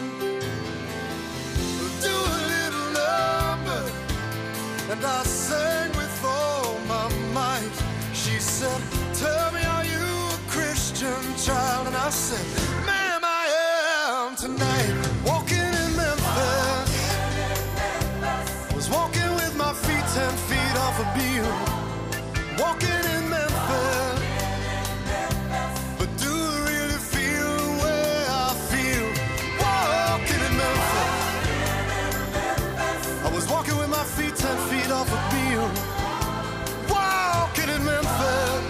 Walking 36.91 37.69
in 37.69 37.83
Memphis. 37.85 38.65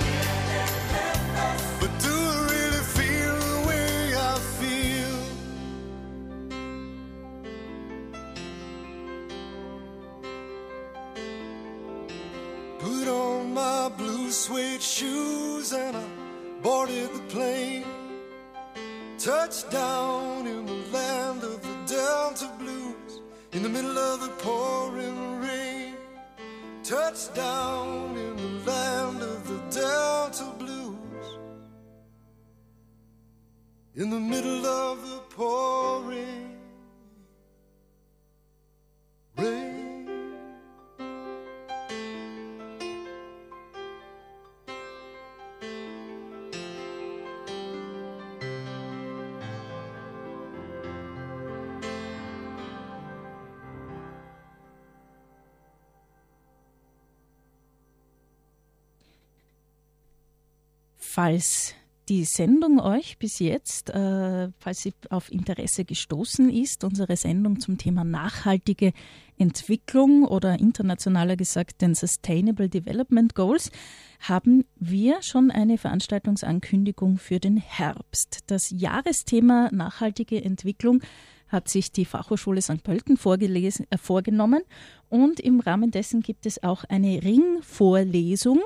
But 1.80 1.92
do 1.98 2.12
I 2.12 2.36
really 2.52 2.82
feel 2.96 3.36
the 3.52 3.58
way 3.68 4.14
I 4.14 4.34
feel? 4.58 5.16
Put 12.78 13.06
on 13.08 13.54
my 13.54 13.88
blue 13.96 14.30
suede 14.30 14.82
shoes 14.82 15.72
and 15.72 15.96
I 15.96 16.04
boarded 16.62 17.12
the 17.14 17.20
plane. 17.28 17.84
Touched 19.18 19.74
Down 27.34 28.16
in 28.16 28.36
the 28.36 28.70
land 28.70 29.22
of 29.22 29.48
the 29.48 29.58
Delta 29.80 30.52
Blues. 30.58 31.38
In 33.94 34.10
the 34.10 34.20
middle 34.20 34.64
of 34.64 35.02
the 35.08 35.18
pouring 35.30 35.85
Falls 61.16 61.72
die 62.10 62.26
Sendung 62.26 62.78
euch 62.78 63.16
bis 63.18 63.38
jetzt, 63.38 63.88
äh, 63.88 64.50
falls 64.58 64.82
sie 64.82 64.92
auf 65.08 65.32
Interesse 65.32 65.86
gestoßen 65.86 66.50
ist, 66.50 66.84
unsere 66.84 67.16
Sendung 67.16 67.58
zum 67.58 67.78
Thema 67.78 68.04
nachhaltige 68.04 68.92
Entwicklung 69.38 70.26
oder 70.26 70.60
internationaler 70.60 71.36
gesagt 71.36 71.80
den 71.80 71.94
Sustainable 71.94 72.68
Development 72.68 73.34
Goals, 73.34 73.70
haben 74.20 74.66
wir 74.78 75.22
schon 75.22 75.50
eine 75.50 75.78
Veranstaltungsankündigung 75.78 77.16
für 77.16 77.40
den 77.40 77.56
Herbst. 77.56 78.40
Das 78.48 78.68
Jahresthema 78.68 79.70
nachhaltige 79.72 80.44
Entwicklung 80.44 81.00
hat 81.48 81.70
sich 81.70 81.92
die 81.92 82.04
Fachhochschule 82.04 82.60
St. 82.60 82.82
Pölten 82.82 83.16
äh, 83.16 83.96
vorgenommen 83.96 84.62
und 85.08 85.40
im 85.40 85.60
Rahmen 85.60 85.92
dessen 85.92 86.20
gibt 86.20 86.44
es 86.44 86.62
auch 86.62 86.84
eine 86.84 87.22
Ringvorlesung 87.22 88.60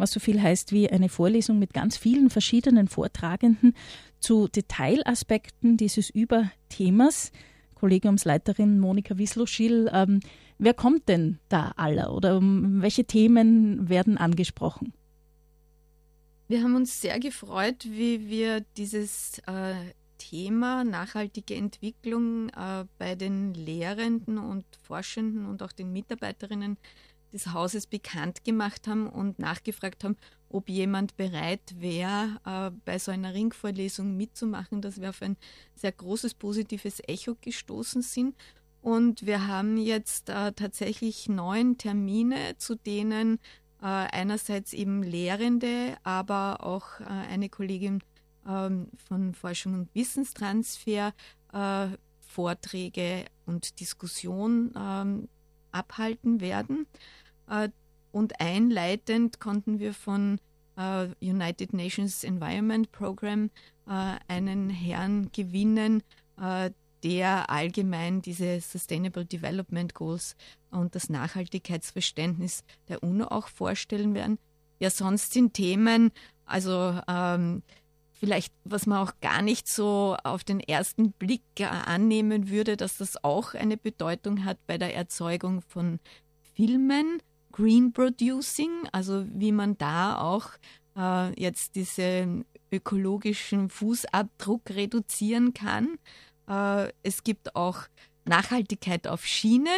was 0.00 0.12
so 0.12 0.20
viel 0.20 0.42
heißt 0.42 0.72
wie 0.72 0.90
eine 0.90 1.08
Vorlesung 1.08 1.58
mit 1.58 1.72
ganz 1.72 1.96
vielen 1.96 2.30
verschiedenen 2.30 2.88
Vortragenden 2.88 3.74
zu 4.18 4.48
Detailaspekten 4.48 5.76
dieses 5.76 6.10
Überthemas. 6.10 7.32
Kollegiumsleiterin 7.74 8.78
Monika 8.78 9.16
Wislow-Schill, 9.16 9.90
ähm, 9.92 10.20
wer 10.58 10.74
kommt 10.74 11.08
denn 11.08 11.38
da 11.48 11.72
alle 11.76 12.10
oder 12.10 12.36
um 12.36 12.82
welche 12.82 13.04
Themen 13.04 13.88
werden 13.88 14.18
angesprochen? 14.18 14.92
Wir 16.48 16.62
haben 16.62 16.74
uns 16.74 17.00
sehr 17.00 17.20
gefreut, 17.20 17.84
wie 17.88 18.28
wir 18.28 18.60
dieses 18.76 19.38
äh, 19.46 19.74
Thema 20.18 20.84
nachhaltige 20.84 21.54
Entwicklung 21.54 22.50
äh, 22.50 22.84
bei 22.98 23.14
den 23.14 23.54
Lehrenden 23.54 24.36
und 24.36 24.64
Forschenden 24.82 25.46
und 25.46 25.62
auch 25.62 25.72
den 25.72 25.92
Mitarbeiterinnen 25.92 26.76
des 27.32 27.52
Hauses 27.52 27.86
bekannt 27.86 28.44
gemacht 28.44 28.86
haben 28.86 29.08
und 29.08 29.38
nachgefragt 29.38 30.04
haben, 30.04 30.16
ob 30.48 30.68
jemand 30.68 31.16
bereit 31.16 31.74
wäre, 31.78 32.40
äh, 32.44 32.70
bei 32.84 32.98
so 32.98 33.12
einer 33.12 33.34
Ringvorlesung 33.34 34.16
mitzumachen, 34.16 34.82
dass 34.82 35.00
wir 35.00 35.10
auf 35.10 35.22
ein 35.22 35.36
sehr 35.74 35.92
großes 35.92 36.34
positives 36.34 37.00
Echo 37.06 37.36
gestoßen 37.40 38.02
sind. 38.02 38.34
Und 38.82 39.26
wir 39.26 39.46
haben 39.46 39.76
jetzt 39.76 40.30
äh, 40.30 40.52
tatsächlich 40.52 41.28
neun 41.28 41.78
Termine, 41.78 42.56
zu 42.56 42.74
denen 42.74 43.38
äh, 43.80 43.86
einerseits 43.86 44.72
eben 44.72 45.02
Lehrende, 45.02 45.96
aber 46.02 46.64
auch 46.64 47.00
äh, 47.00 47.04
eine 47.04 47.48
Kollegin 47.48 48.02
ähm, 48.46 48.88
von 49.08 49.34
Forschung 49.34 49.74
und 49.74 49.94
Wissenstransfer 49.94 51.12
äh, 51.52 51.88
Vorträge 52.20 53.24
und 53.46 53.80
Diskussion 53.80 54.72
ähm, 54.76 55.28
abhalten 55.72 56.40
werden. 56.40 56.86
Äh, 57.50 57.68
und 58.12 58.40
einleitend 58.40 59.40
konnten 59.40 59.78
wir 59.78 59.92
von 59.92 60.38
äh, 60.76 61.08
United 61.20 61.72
Nations 61.72 62.24
Environment 62.24 62.90
Program 62.90 63.50
äh, 63.86 64.16
einen 64.28 64.70
Herrn 64.70 65.30
gewinnen, 65.32 66.02
der 67.02 67.50
allgemein 67.50 68.22
diese 68.22 68.62
Sustainable 68.62 69.26
Development 69.26 69.92
Goals 69.92 70.36
und 70.70 70.94
das 70.94 71.10
Nachhaltigkeitsverständnis 71.10 72.64
der 72.88 73.02
UNO 73.02 73.26
auch 73.26 73.48
vorstellen 73.48 74.14
werden. 74.14 74.38
Ja, 74.78 74.88
sonst 74.88 75.34
sind 75.34 75.52
Themen, 75.52 76.12
also 76.46 76.98
ähm, 77.06 77.62
vielleicht, 78.12 78.54
was 78.64 78.86
man 78.86 79.06
auch 79.06 79.12
gar 79.20 79.42
nicht 79.42 79.68
so 79.68 80.16
auf 80.24 80.42
den 80.42 80.60
ersten 80.60 81.12
Blick 81.12 81.42
annehmen 81.60 82.48
würde, 82.48 82.78
dass 82.78 82.96
das 82.96 83.22
auch 83.22 83.52
eine 83.52 83.76
Bedeutung 83.76 84.46
hat 84.46 84.56
bei 84.66 84.78
der 84.78 84.94
Erzeugung 84.94 85.60
von 85.60 86.00
Filmen, 86.54 87.20
Green 87.60 87.92
Producing, 87.92 88.70
also 88.90 89.26
wie 89.34 89.52
man 89.52 89.76
da 89.76 90.18
auch 90.18 90.48
äh, 90.96 91.38
jetzt 91.38 91.74
diesen 91.74 92.46
ökologischen 92.72 93.68
Fußabdruck 93.68 94.62
reduzieren 94.70 95.52
kann. 95.52 95.98
Äh, 96.48 96.90
es 97.02 97.22
gibt 97.22 97.54
auch 97.54 97.82
Nachhaltigkeit 98.24 99.06
auf 99.06 99.26
Schiene. 99.26 99.68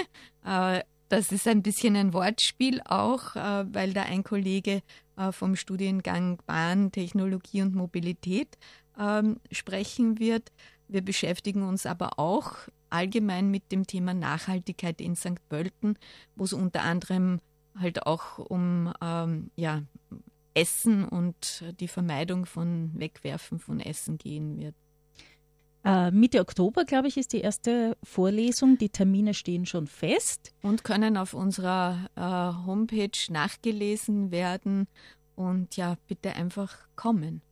Äh, 0.44 0.82
das 1.08 1.32
ist 1.32 1.48
ein 1.48 1.62
bisschen 1.62 1.96
ein 1.96 2.12
Wortspiel 2.12 2.80
auch, 2.84 3.34
äh, 3.34 3.64
weil 3.74 3.92
da 3.92 4.02
ein 4.02 4.22
Kollege 4.22 4.82
äh, 5.16 5.32
vom 5.32 5.56
Studiengang 5.56 6.38
Bahn, 6.46 6.92
Technologie 6.92 7.62
und 7.62 7.74
Mobilität 7.74 8.58
ähm, 8.96 9.40
sprechen 9.50 10.20
wird. 10.20 10.52
Wir 10.86 11.02
beschäftigen 11.02 11.64
uns 11.64 11.86
aber 11.86 12.20
auch 12.20 12.58
allgemein 12.90 13.50
mit 13.50 13.72
dem 13.72 13.88
Thema 13.88 14.14
Nachhaltigkeit 14.14 15.00
in 15.00 15.16
St. 15.16 15.48
Pölten, 15.48 15.98
wo 16.36 16.44
es 16.44 16.52
unter 16.52 16.82
anderem 16.82 17.40
halt 17.78 18.06
auch 18.06 18.38
um 18.38 18.92
ähm, 19.02 19.50
ja, 19.56 19.82
Essen 20.54 21.04
und 21.04 21.64
die 21.80 21.88
Vermeidung 21.88 22.46
von 22.46 22.92
Wegwerfen 22.94 23.58
von 23.58 23.80
Essen 23.80 24.18
gehen 24.18 24.58
wird. 24.58 24.74
Äh, 25.84 26.10
Mitte 26.12 26.40
Oktober, 26.40 26.84
glaube 26.84 27.08
ich, 27.08 27.16
ist 27.16 27.32
die 27.32 27.40
erste 27.40 27.96
Vorlesung. 28.04 28.78
Die 28.78 28.90
Termine 28.90 29.34
stehen 29.34 29.66
schon 29.66 29.86
fest. 29.86 30.52
Und 30.62 30.84
können 30.84 31.16
auf 31.16 31.34
unserer 31.34 32.08
äh, 32.14 32.66
Homepage 32.66 33.10
nachgelesen 33.30 34.30
werden. 34.30 34.86
Und 35.34 35.76
ja, 35.76 35.96
bitte 36.06 36.34
einfach 36.36 36.76
kommen. 36.94 37.42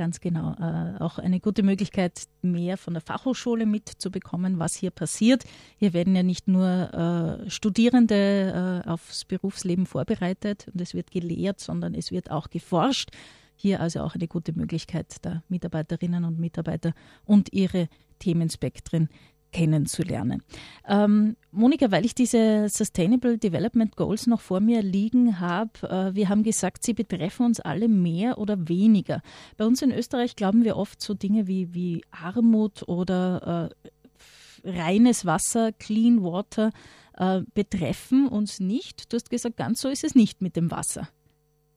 Ganz 0.00 0.18
genau. 0.18 0.54
Äh, 0.54 0.98
auch 0.98 1.18
eine 1.18 1.40
gute 1.40 1.62
Möglichkeit, 1.62 2.22
mehr 2.40 2.78
von 2.78 2.94
der 2.94 3.02
Fachhochschule 3.02 3.66
mitzubekommen, 3.66 4.58
was 4.58 4.74
hier 4.74 4.90
passiert. 4.90 5.44
Hier 5.76 5.92
werden 5.92 6.16
ja 6.16 6.22
nicht 6.22 6.48
nur 6.48 7.44
äh, 7.44 7.50
Studierende 7.50 8.82
äh, 8.86 8.88
aufs 8.88 9.26
Berufsleben 9.26 9.84
vorbereitet 9.84 10.68
und 10.72 10.80
es 10.80 10.94
wird 10.94 11.10
gelehrt, 11.10 11.60
sondern 11.60 11.92
es 11.92 12.12
wird 12.12 12.30
auch 12.30 12.48
geforscht. 12.48 13.10
Hier 13.56 13.82
also 13.82 14.00
auch 14.00 14.14
eine 14.14 14.26
gute 14.26 14.54
Möglichkeit 14.54 15.22
der 15.22 15.42
Mitarbeiterinnen 15.50 16.24
und 16.24 16.38
Mitarbeiter 16.38 16.94
und 17.26 17.52
ihre 17.52 17.88
Themenspektren 18.20 19.10
kennenzulernen. 19.52 20.42
Ähm, 20.86 21.36
Monika, 21.50 21.90
weil 21.90 22.04
ich 22.04 22.14
diese 22.14 22.68
Sustainable 22.68 23.38
Development 23.38 23.96
Goals 23.96 24.26
noch 24.26 24.40
vor 24.40 24.60
mir 24.60 24.82
liegen 24.82 25.40
habe, 25.40 25.70
äh, 25.82 26.14
wir 26.14 26.28
haben 26.28 26.42
gesagt, 26.42 26.84
sie 26.84 26.94
betreffen 26.94 27.46
uns 27.46 27.60
alle 27.60 27.88
mehr 27.88 28.38
oder 28.38 28.68
weniger. 28.68 29.22
Bei 29.56 29.66
uns 29.66 29.82
in 29.82 29.92
Österreich 29.92 30.36
glauben 30.36 30.64
wir 30.64 30.76
oft 30.76 31.02
so 31.02 31.14
Dinge 31.14 31.46
wie, 31.46 31.74
wie 31.74 32.04
Armut 32.10 32.88
oder 32.88 33.70
äh, 34.64 34.68
reines 34.68 35.24
Wasser, 35.24 35.72
Clean 35.72 36.22
Water 36.22 36.70
äh, 37.16 37.42
betreffen 37.54 38.28
uns 38.28 38.60
nicht. 38.60 39.12
Du 39.12 39.16
hast 39.16 39.30
gesagt, 39.30 39.56
ganz 39.56 39.80
so 39.80 39.88
ist 39.88 40.04
es 40.04 40.14
nicht 40.14 40.42
mit 40.42 40.56
dem 40.56 40.70
Wasser. 40.70 41.08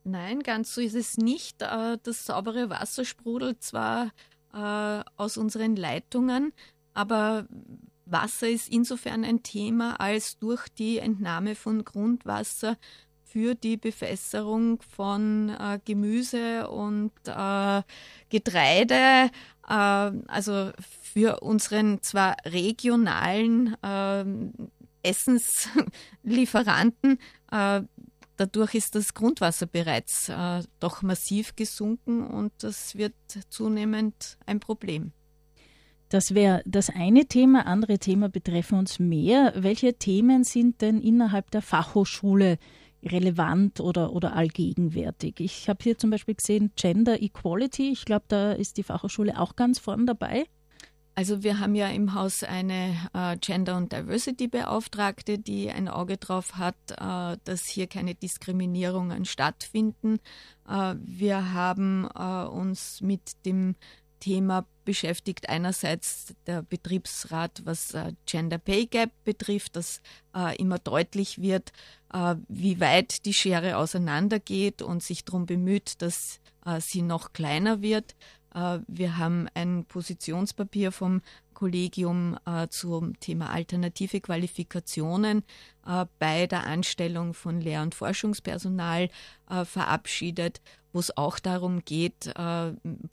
Nein, 0.04 0.42
ganz 0.42 0.74
so 0.74 0.82
ist 0.82 0.96
es 0.96 1.18
nicht. 1.18 1.62
Äh, 1.62 1.98
das 2.04 2.26
saubere 2.26 2.70
Wasser 2.70 3.06
sprudelt 3.06 3.64
zwar 3.64 4.12
äh, 4.54 5.04
aus 5.16 5.38
unseren 5.38 5.76
Leitungen, 5.76 6.54
aber 6.94 7.48
Wasser 8.06 8.50
ist 8.50 8.70
insofern 8.70 9.24
ein 9.24 9.42
Thema, 9.44 10.00
als 10.00 10.38
durch 10.38 10.68
die 10.70 11.00
Entnahme 11.00 11.56
von 11.56 11.84
Grundwasser 11.84 12.78
für 13.24 13.56
die 13.56 13.78
Bewässerung 13.78 14.80
von 14.82 15.50
äh, 15.50 15.80
Gemüse 15.86 16.70
und 16.70 17.14
äh, 17.26 17.82
Getreide, 18.30 19.32
äh, 19.68 20.12
also 20.28 20.72
für 21.02 21.40
unseren 21.42 22.04
zwar 22.04 22.36
regionalen 22.46 23.76
äh, 23.82 24.26
Essenslieferanten 25.02 27.18
Dadurch 28.38 28.74
ist 28.74 28.96
das 28.96 29.14
Grundwasser 29.14 29.68
bereits 29.68 30.28
äh, 30.28 30.64
doch 30.80 31.02
massiv 31.02 31.56
gesunken 31.56 32.26
und 32.26 32.52
das 32.64 32.96
wird 32.96 33.14
zunehmend 33.50 34.38
ein 34.46 34.60
Problem. 34.60 35.14
Das 36.14 36.36
wäre 36.36 36.62
das 36.68 36.92
eine 36.92 37.26
Thema. 37.26 37.66
Andere 37.66 37.98
Themen 37.98 38.32
betreffen 38.32 38.78
uns 38.78 39.00
mehr. 39.00 39.52
Welche 39.56 39.96
Themen 39.96 40.44
sind 40.44 40.82
denn 40.82 41.02
innerhalb 41.02 41.50
der 41.50 41.64
Fachhochschule 41.64 42.60
relevant 43.04 43.80
oder, 43.80 44.14
oder 44.14 44.36
allgegenwärtig? 44.36 45.40
Ich 45.40 45.68
habe 45.70 45.80
hier 45.82 45.98
zum 45.98 46.12
Beispiel 46.12 46.36
gesehen 46.36 46.72
Gender 46.76 47.20
Equality. 47.20 47.90
Ich 47.90 48.06
glaube, 48.06 48.26
da 48.28 48.52
ist 48.52 48.78
die 48.78 48.84
Fachhochschule 48.84 49.40
auch 49.40 49.56
ganz 49.56 49.80
vorn 49.80 50.06
dabei. 50.06 50.46
Also 51.16 51.42
wir 51.42 51.60
haben 51.60 51.74
ja 51.74 51.88
im 51.90 52.14
Haus 52.14 52.44
eine 52.44 52.96
äh, 53.14 53.36
Gender- 53.38 53.78
und 53.78 53.92
Diversity-Beauftragte, 53.92 55.40
die 55.40 55.72
ein 55.72 55.88
Auge 55.88 56.18
darauf 56.18 56.58
hat, 56.58 56.76
äh, 56.92 57.38
dass 57.44 57.66
hier 57.66 57.88
keine 57.88 58.14
Diskriminierungen 58.14 59.26
stattfinden. 59.26 60.20
Äh, 60.68 60.96
wir 61.00 61.54
haben 61.54 62.08
äh, 62.16 62.46
uns 62.46 63.02
mit 63.02 63.46
dem 63.48 63.76
Thema 64.24 64.66
beschäftigt. 64.86 65.50
Einerseits 65.50 66.34
der 66.48 66.62
Betriebsrat, 66.62 67.62
was 67.66 67.94
äh, 67.94 68.14
Gender 68.26 68.58
Pay 68.58 68.86
Gap 68.86 69.12
betrifft, 69.26 69.76
dass 69.76 70.02
äh, 70.36 70.56
immer 70.58 70.80
deutlich 70.80 71.42
wird, 71.42 71.72
wie 72.48 72.80
weit 72.80 73.26
die 73.26 73.34
Schere 73.34 73.78
auseinandergeht 73.78 74.84
und 74.84 75.02
sich 75.02 75.26
darum 75.26 75.48
bemüht, 75.48 76.00
dass 76.04 76.40
sie 76.78 77.02
noch 77.02 77.34
kleiner 77.34 77.82
wird. 77.82 78.14
Äh, 78.54 78.80
wir 78.88 79.18
haben 79.18 79.48
ein 79.54 79.86
Positionspapier 79.86 80.92
vom 80.92 81.22
Kollegium 81.54 82.38
äh, 82.46 82.68
zum 82.68 83.20
Thema 83.20 83.50
alternative 83.52 84.22
Qualifikationen 84.22 85.44
äh, 85.86 86.06
bei 86.20 86.48
der 86.48 86.66
Anstellung 86.66 87.34
von 87.34 87.62
Lehr- 87.62 87.82
und 87.82 87.96
Forschungspersonal 87.96 89.10
verabschiedet, 89.66 90.62
wo 90.94 91.00
es 91.00 91.18
auch 91.18 91.40
darum 91.40 91.84
geht, 91.84 92.32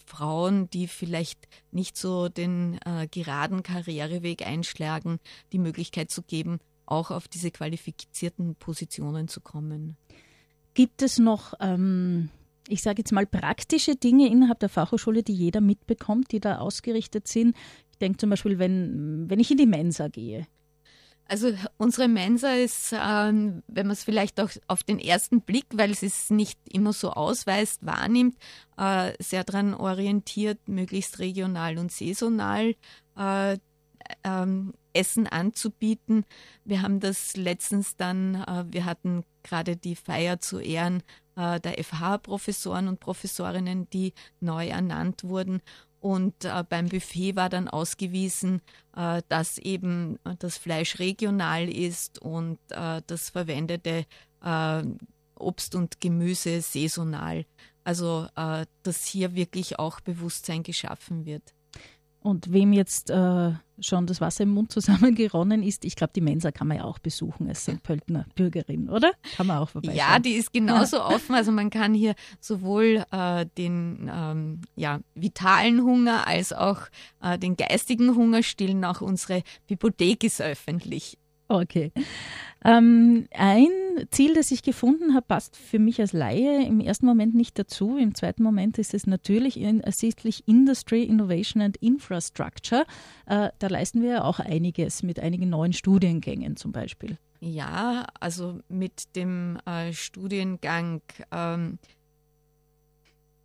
Frauen, 0.07 0.71
die 0.71 0.87
vielleicht 0.87 1.49
nicht 1.73 1.97
so 1.97 2.29
den 2.29 2.79
geraden 3.11 3.63
Karriereweg 3.63 4.47
einschlagen, 4.47 5.19
die 5.53 5.59
Möglichkeit 5.59 6.11
zu 6.11 6.23
geben, 6.23 6.61
auch 6.87 7.11
auf 7.11 7.27
diese 7.27 7.51
qualifizierten 7.51 8.55
Positionen 8.55 9.29
zu 9.29 9.41
kommen. 9.41 9.97
Gibt 10.75 11.03
es 11.03 11.19
noch 11.19 11.55
ähm 11.61 12.31
ich 12.71 12.83
sage 12.83 13.01
jetzt 13.01 13.13
mal, 13.13 13.27
praktische 13.27 13.97
Dinge 13.97 14.29
innerhalb 14.29 14.61
der 14.61 14.69
Fachhochschule, 14.69 15.23
die 15.23 15.35
jeder 15.35 15.61
mitbekommt, 15.61 16.33
die 16.33 16.41
da 16.41 16.59
ausgerichtet 16.59 17.29
sind. 17.29 17.57
Ich 17.91 17.99
denke 17.99 18.19
zum 18.19 18.31
Beispiel, 18.31 18.59
wenn, 18.59 19.29
wenn 19.29 19.41
ich 19.41 19.51
in 19.51 19.57
die 19.57 19.67
Mensa 19.67 20.09
gehe. 20.09 20.47
Also 21.31 21.53
unsere 21.77 22.09
Mensa 22.09 22.55
ist, 22.55 22.93
ähm, 22.93 23.63
wenn 23.69 23.87
man 23.87 23.93
es 23.93 24.03
vielleicht 24.03 24.41
auch 24.41 24.51
auf 24.67 24.83
den 24.83 24.99
ersten 24.99 25.43
Blick, 25.43 25.67
weil 25.75 25.93
es 25.93 26.03
es 26.03 26.29
nicht 26.29 26.59
immer 26.69 26.93
so 26.93 27.13
ausweist, 27.13 27.87
wahrnimmt, 27.87 28.37
äh, 28.77 29.13
sehr 29.21 29.45
daran 29.45 29.75
orientiert, 29.75 30.59
möglichst 30.67 31.21
regional 31.21 31.79
und 31.79 31.93
saisonal 31.93 32.75
äh, 33.17 33.59
ähm, 34.25 34.73
Essen 34.93 35.29
anzubieten. 35.29 36.25
Wir 36.65 36.83
haben 36.83 36.99
das 36.99 37.37
letztens 37.37 37.95
dann, 37.95 38.35
äh, 38.35 38.65
wir 38.67 38.85
hatten 38.85 39.23
gerade 39.45 39.77
die 39.77 39.95
Feier 39.95 40.41
zu 40.41 40.59
Ehren 40.59 41.01
äh, 41.37 41.61
der 41.61 41.83
FH-Professoren 41.83 42.89
und 42.89 42.99
Professorinnen, 42.99 43.89
die 43.91 44.15
neu 44.41 44.67
ernannt 44.67 45.23
wurden. 45.23 45.63
Und 46.01 46.45
äh, 46.45 46.65
beim 46.69 46.89
Buffet 46.89 47.37
war 47.37 47.51
dann 47.51 47.69
ausgewiesen, 47.69 48.63
äh, 48.97 49.23
dass 49.29 49.59
eben 49.59 50.19
das 50.39 50.57
Fleisch 50.57 50.99
regional 50.99 51.69
ist 51.69 52.21
und 52.21 52.59
äh, 52.71 53.03
das 53.07 53.29
verwendete 53.29 54.07
äh, 54.43 54.83
Obst 55.37 55.75
und 55.75 56.01
Gemüse 56.01 56.63
saisonal. 56.63 57.45
Also, 57.85 58.29
äh, 58.37 58.67
dass 58.83 59.05
hier 59.07 59.35
wirklich 59.35 59.79
auch 59.79 60.01
Bewusstsein 60.01 60.63
geschaffen 60.63 61.27
wird. 61.27 61.55
Und 62.23 62.53
wem 62.53 62.73
jetzt 62.75 63.09
äh, 63.09 63.53
schon 63.81 64.07
das 64.07 64.21
Wasser 64.21 64.45
im 64.45 64.51
Mund 64.51 64.71
zusammengeronnen 64.73 65.63
ist, 65.63 65.85
ich 65.85 65.97
glaube, 65.97 66.13
die 66.15 66.21
Mensa 66.21 66.51
kann 66.53 66.69
man 66.69 66.79
ja 66.79 66.85
auch 66.85 66.99
besuchen 66.99 67.49
als 67.49 67.63
St. 67.63 67.83
Pöltener 67.83 68.27
Bürgerin, 68.35 68.91
oder? 68.91 69.13
Kann 69.37 69.47
man 69.47 69.59
auch 69.59 69.71
vorbeischauen. 69.71 69.97
Ja, 69.97 70.19
die 70.19 70.33
ist 70.33 70.53
genauso 70.53 70.99
ja. 70.99 71.07
offen. 71.07 71.35
Also 71.35 71.51
man 71.51 71.71
kann 71.71 71.95
hier 71.95 72.15
sowohl 72.41 73.05
äh, 73.11 73.47
den 73.57 74.11
ähm, 74.15 74.61
ja, 74.77 75.01
vitalen 75.15 75.83
Hunger 75.83 76.27
als 76.27 76.53
auch 76.53 76.83
äh, 77.23 77.39
den 77.39 77.57
geistigen 77.57 78.15
Hunger 78.15 78.43
stillen. 78.43 78.85
Auch 78.85 79.01
unsere 79.01 79.43
Bibliothek 79.67 80.25
ist 80.25 80.43
öffentlich. 80.43 81.17
Okay. 81.51 81.91
Ähm, 82.65 83.27
ein 83.35 83.69
Ziel, 84.13 84.35
das 84.35 84.53
ich 84.53 84.63
gefunden 84.63 85.15
habe, 85.15 85.27
passt 85.27 85.57
für 85.57 85.81
mich 85.81 86.01
als 86.01 86.13
Laie 86.13 86.65
im 86.65 86.79
ersten 86.79 87.07
Moment 87.07 87.35
nicht 87.35 87.59
dazu. 87.59 87.97
Im 87.97 88.15
zweiten 88.15 88.45
Moment 88.45 88.79
ist 88.79 88.95
es 88.95 89.09
natürlich 89.09 89.61
ersichtlich 89.61 90.47
Industry, 90.47 91.03
Innovation 91.03 91.61
and 91.61 91.77
Infrastructure. 91.79 92.85
Äh, 93.27 93.49
da 93.59 93.67
leisten 93.67 94.01
wir 94.01 94.11
ja 94.11 94.25
auch 94.25 94.39
einiges 94.39 95.03
mit 95.03 95.19
einigen 95.19 95.51
neuen 95.51 95.73
Studiengängen 95.73 96.57
zum 96.57 96.71
Beispiel. 96.71 97.19
Ja, 97.41 98.07
also 98.21 98.61
mit 98.69 99.17
dem 99.17 99.59
äh, 99.67 99.93
Studiengang. 99.93 101.03
Ähm, 101.33 101.79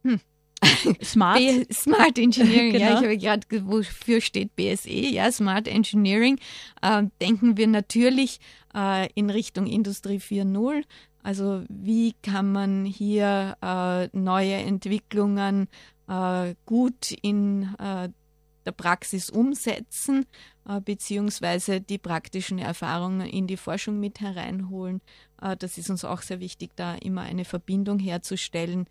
hm. 0.04 0.20
Smart. 1.04 1.38
B 1.38 1.66
Smart 1.72 2.18
Engineering, 2.18 2.74
genau. 2.74 2.86
ja, 3.02 3.10
ich 3.12 3.28
habe 3.28 3.40
gerade, 3.40 3.68
wofür 3.68 4.22
steht 4.22 4.56
BSE? 4.56 4.90
Ja, 4.90 5.32
Smart 5.32 5.68
Engineering. 5.68 6.40
Äh, 6.82 7.04
denken 7.22 7.58
wir 7.58 7.68
natürlich 7.68 8.40
äh, 8.76 9.10
in 9.14 9.30
Richtung 9.30 9.68
Industrie 9.68 10.18
4.0. 10.18 10.84
Also 11.24 11.64
wie 11.70 12.14
kann 12.22 12.52
man 12.52 12.86
hier 12.86 13.58
äh, 13.62 14.10
neue 14.16 14.54
Entwicklungen 14.54 15.68
äh, 16.08 16.54
gut 16.66 17.12
in 17.24 17.76
äh, 17.80 18.10
der 18.66 18.72
Praxis 18.72 19.30
umsetzen, 19.30 20.26
äh, 20.68 20.80
beziehungsweise 20.82 21.82
die 21.82 21.98
praktischen 21.98 22.60
Erfahrungen 22.60 23.28
in 23.28 23.48
die 23.48 23.58
Forschung 23.58 24.00
mit 24.00 24.20
hereinholen. 24.22 25.02
Das 25.60 25.78
ist 25.78 25.90
uns 25.90 26.06
auch 26.06 26.22
sehr 26.22 26.40
wichtig, 26.40 26.72
da 26.76 26.96
immer 26.96 27.22
eine 27.22 27.44
Verbindung 27.44 28.00
herzustellen. 28.00 28.88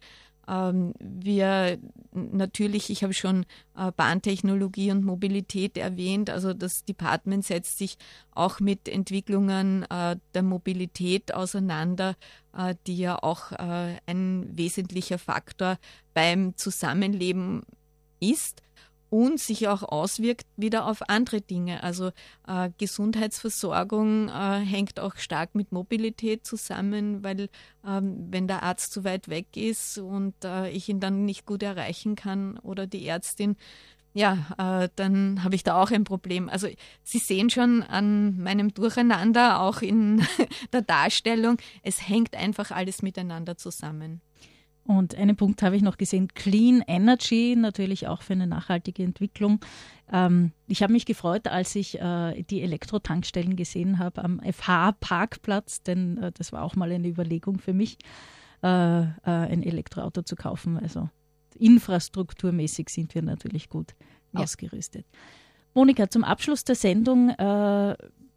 Ähm, 0.49 0.95
wir 1.01 1.79
natürlich, 2.13 2.91
ich 2.91 3.03
habe 3.03 3.15
schon 3.15 3.45
äh, 3.77 3.91
Bahntechnologie 3.93 4.91
und 4.91 5.05
Mobilität 5.05 5.77
erwähnt, 5.77 6.31
also 6.31 6.55
das 6.55 6.85
Department 6.85 7.45
setzt 7.45 7.79
sich 7.79 7.97
auch 8.33 8.61
mit 8.61 8.89
Entwicklungen 8.89 9.87
der 10.35 10.43
Mobilität 10.43 11.35
auseinander, 11.35 12.17
die 12.87 12.97
ja 12.97 13.23
auch 13.23 13.53
ein 13.53 14.51
wesentlicher 14.53 15.19
Faktor 15.19 15.79
beim 16.15 16.57
Zusammenleben 16.57 17.63
ist 18.21 18.63
und 19.15 19.39
sich 19.39 19.69
auch 19.69 19.85
auswirkt 19.85 20.45
wieder 20.57 20.89
auf 20.89 21.09
andere 21.09 21.41
Dinge. 21.41 21.85
Also 21.85 22.11
äh, 22.49 22.71
Gesundheitsversorgung 22.79 24.29
äh, 24.29 24.59
hängt 24.59 24.99
auch 24.99 25.15
stark 25.19 25.55
mit 25.55 25.71
Mobilität 25.71 26.45
zusammen, 26.45 27.23
weil 27.23 27.49
ähm, 27.87 28.27
wenn 28.31 28.49
der 28.49 28.65
Arzt 28.65 28.93
zu 28.93 29.05
weit 29.05 29.29
weg 29.29 29.57
ist 29.57 29.99
und 29.99 30.35
äh, 30.45 30.69
ich 30.71 30.89
ihn 30.89 30.99
dann 30.99 31.25
nicht 31.25 31.47
gut 31.47 31.63
erreichen 31.63 32.17
kann 32.17 32.59
oder 32.59 32.89
die 32.89 33.07
Ärztin, 33.07 33.55
ja, 34.15 34.47
äh, 34.59 34.89
dann 34.97 35.45
habe 35.45 35.55
ich 35.55 35.63
da 35.63 35.81
auch 35.81 35.93
ein 35.93 36.03
Problem. 36.03 36.49
Also 36.49 36.67
Sie 37.05 37.19
sehen 37.19 37.51
schon 37.51 37.85
an 37.85 38.43
meinem 38.43 38.75
Durcheinander, 38.75 39.61
auch 39.61 39.81
in 39.81 40.27
der 40.73 40.83
Darstellung, 40.83 41.59
es 41.85 42.09
hängt 42.09 42.35
einfach 42.35 42.73
alles 42.73 43.01
miteinander 43.01 43.57
zusammen. 43.57 44.23
Und 44.87 45.15
einen 45.15 45.37
Punkt 45.37 45.63
habe 45.63 45.77
ich 45.77 45.83
noch 45.83 45.97
gesehen, 45.97 46.29
Clean 46.29 46.83
Energy, 46.87 47.57
natürlich 47.57 48.07
auch 48.07 48.21
für 48.21 48.35
eine 48.35 48.47
nachhaltige 48.47 49.03
Entwicklung. 49.03 49.61
Ähm, 50.13 50.53
ich 50.67 50.83
habe 50.83 50.93
mich 50.93 51.07
gefreut, 51.07 51.49
als 51.49 51.75
ich 51.75 51.99
äh, 52.01 52.43
die 52.43 52.61
Elektrotankstellen 52.61 53.57
gesehen 53.57 53.99
habe 53.99 54.23
am 54.23 54.41
FH-Parkplatz, 54.41 55.83
denn 55.83 56.19
äh, 56.19 56.33
das 56.33 56.53
war 56.53 56.63
auch 56.63 56.77
mal 56.77 56.93
eine 56.93 57.09
Überlegung 57.09 57.59
für 57.59 57.73
mich, 57.73 57.97
äh, 58.63 59.03
äh, 59.03 59.07
ein 59.25 59.63
Elektroauto 59.63 60.21
zu 60.21 60.37
kaufen. 60.37 60.79
Also 60.79 61.09
infrastrukturmäßig 61.59 62.91
sind 62.91 63.15
wir 63.15 63.23
natürlich 63.23 63.71
gut 63.71 63.95
ja. 64.33 64.41
ausgerüstet. 64.41 65.07
Monika, 65.73 66.11
zum 66.11 66.25
Abschluss 66.25 66.65
der 66.65 66.77
Sendung 66.77 67.31
äh, 67.31 67.97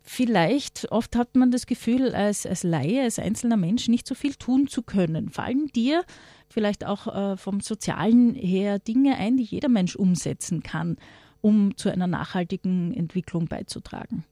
vielleicht, 0.10 0.91
oft 0.91 1.15
hat 1.15 1.36
man 1.36 1.52
das 1.52 1.65
Gefühl, 1.65 2.15
als, 2.15 2.46
als 2.46 2.63
Laie, 2.63 3.04
als 3.04 3.20
einzelner 3.20 3.58
Mensch 3.58 3.88
nicht 3.88 4.08
so 4.08 4.15
viel 4.15 4.36
tun 4.36 4.67
zu 4.67 4.82
können. 4.82 5.30
Fallen 5.30 5.67
dir 5.67 6.04
vielleicht 6.50 6.86
auch 6.86 7.08
äh, 7.08 7.38
vom 7.38 7.60
Sozialen 7.60 8.34
her 8.34 8.80
Dinge 8.80 9.17
ein, 9.17 9.38
die 9.38 9.43
jeder 9.43 9.70
Mensch 9.70 9.96
umsetzen 9.96 10.63
kann, 10.63 10.98
um 11.41 11.76
zu 11.78 11.89
einer 11.89 12.08
nachhaltigen 12.08 12.93
Entwicklung 12.93 13.48
beizutragen? 13.48 14.24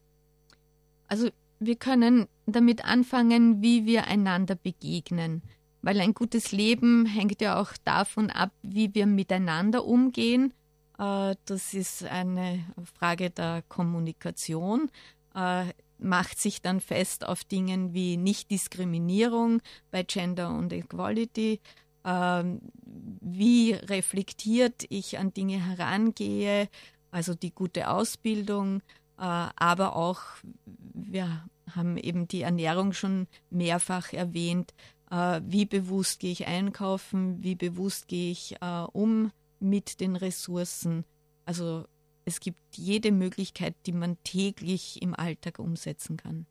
Also 1.08 1.28
wir 1.58 1.76
können 1.76 2.26
damit 2.46 2.84
anfangen, 2.84 3.62
wie 3.62 3.86
wir 3.86 4.06
einander 4.06 4.54
begegnen. 4.54 5.42
Weil 5.82 6.00
ein 6.00 6.14
gutes 6.14 6.52
Leben 6.52 7.06
hängt 7.06 7.40
ja 7.40 7.60
auch 7.60 7.72
davon 7.84 8.30
ab, 8.30 8.50
wie 8.62 8.94
wir 8.94 9.06
miteinander 9.06 9.84
umgehen. 9.84 10.52
Äh, 10.98 11.36
das 11.44 11.74
ist 11.74 12.04
eine 12.04 12.64
Frage 12.98 13.30
der 13.30 13.62
Kommunikation 13.68 14.90
äh, 15.36 15.66
macht 15.98 16.40
sich 16.40 16.62
dann 16.62 16.80
fest 16.80 17.24
auf 17.24 17.44
Dingen 17.44 17.94
wie 17.94 18.16
Nichtdiskriminierung 18.16 19.62
bei 19.90 20.02
Gender 20.02 20.50
und 20.50 20.72
Equality, 20.72 21.60
ähm, 22.04 22.60
wie 23.20 23.72
reflektiert 23.72 24.84
ich 24.88 25.18
an 25.18 25.32
Dinge 25.32 25.64
herangehe, 25.64 26.68
also 27.10 27.34
die 27.34 27.54
gute 27.54 27.90
Ausbildung, 27.90 28.80
äh, 29.18 29.22
aber 29.56 29.96
auch, 29.96 30.20
wir 30.64 31.44
haben 31.74 31.96
eben 31.96 32.28
die 32.28 32.42
Ernährung 32.42 32.92
schon 32.92 33.26
mehrfach 33.50 34.12
erwähnt, 34.12 34.74
äh, 35.10 35.40
wie 35.44 35.66
bewusst 35.66 36.20
gehe 36.20 36.32
ich 36.32 36.46
einkaufen, 36.46 37.42
wie 37.42 37.54
bewusst 37.54 38.08
gehe 38.08 38.30
ich 38.30 38.56
äh, 38.60 38.86
um 38.92 39.32
mit 39.58 40.00
den 40.00 40.16
Ressourcen. 40.16 41.04
Also 41.44 41.86
es 42.26 42.40
gibt 42.40 42.58
jede 42.74 43.12
Möglichkeit, 43.12 43.74
die 43.86 43.92
man 43.92 44.18
täglich 44.24 45.00
im 45.00 45.14
Alltag 45.14 45.58
umsetzen 45.58 46.16
kann. 46.16 46.46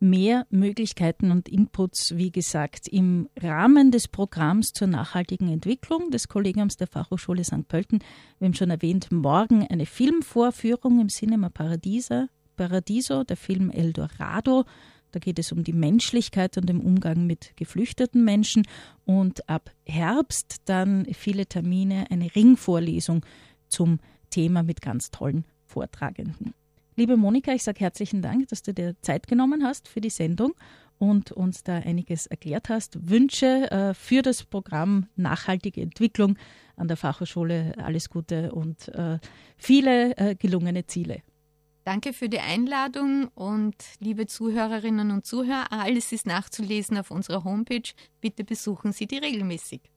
Mehr 0.00 0.46
Möglichkeiten 0.50 1.30
und 1.30 1.48
Inputs, 1.48 2.16
wie 2.16 2.32
gesagt, 2.32 2.88
im 2.88 3.28
Rahmen 3.38 3.90
des 3.90 4.08
Programms 4.08 4.72
zur 4.72 4.88
nachhaltigen 4.88 5.48
Entwicklung 5.48 6.10
des 6.10 6.26
Kollegiums 6.26 6.76
der 6.76 6.86
Fachhochschule 6.86 7.44
St. 7.44 7.68
Pölten. 7.68 8.00
Wir 8.38 8.46
haben 8.46 8.54
schon 8.54 8.70
erwähnt, 8.70 9.12
morgen 9.12 9.66
eine 9.68 9.86
Filmvorführung 9.86 11.00
im 11.00 11.08
Cinema 11.08 11.50
Paradiso, 11.50 12.26
Paradiso 12.56 13.24
der 13.24 13.36
Film 13.36 13.70
Eldorado. 13.70 14.64
Da 15.12 15.18
geht 15.20 15.38
es 15.38 15.52
um 15.52 15.64
die 15.64 15.72
Menschlichkeit 15.72 16.56
und 16.56 16.68
den 16.68 16.80
Umgang 16.80 17.26
mit 17.26 17.52
geflüchteten 17.56 18.24
Menschen. 18.24 18.66
Und 19.04 19.48
ab 19.48 19.70
Herbst 19.84 20.62
dann 20.64 21.06
viele 21.12 21.46
Termine, 21.46 22.06
eine 22.10 22.34
Ringvorlesung 22.34 23.24
zum 23.68 24.00
Thema 24.30 24.62
mit 24.62 24.80
ganz 24.80 25.10
tollen 25.10 25.44
Vortragenden. 25.66 26.54
Liebe 26.96 27.16
Monika, 27.16 27.52
ich 27.52 27.62
sage 27.62 27.80
herzlichen 27.80 28.22
Dank, 28.22 28.48
dass 28.48 28.62
du 28.62 28.74
dir 28.74 28.94
Zeit 29.00 29.26
genommen 29.26 29.64
hast 29.64 29.88
für 29.88 30.00
die 30.00 30.10
Sendung 30.10 30.54
und 30.98 31.32
uns 31.32 31.62
da 31.62 31.76
einiges 31.76 32.26
erklärt 32.26 32.68
hast. 32.68 33.08
Wünsche 33.08 33.70
äh, 33.70 33.94
für 33.94 34.22
das 34.22 34.44
Programm 34.44 35.06
Nachhaltige 35.16 35.80
Entwicklung 35.80 36.36
an 36.76 36.88
der 36.88 36.96
Fachhochschule 36.96 37.74
alles 37.78 38.10
Gute 38.10 38.52
und 38.52 38.88
äh, 38.88 39.18
viele 39.56 40.16
äh, 40.18 40.34
gelungene 40.34 40.86
Ziele. 40.86 41.22
Danke 41.84 42.12
für 42.12 42.28
die 42.28 42.40
Einladung 42.40 43.28
und 43.34 43.74
liebe 43.98 44.26
Zuhörerinnen 44.26 45.10
und 45.10 45.24
Zuhörer, 45.24 45.72
alles 45.72 46.12
ist 46.12 46.26
nachzulesen 46.26 46.98
auf 46.98 47.10
unserer 47.10 47.44
Homepage. 47.44 47.90
Bitte 48.20 48.44
besuchen 48.44 48.92
Sie 48.92 49.06
die 49.06 49.18
regelmäßig. 49.18 49.90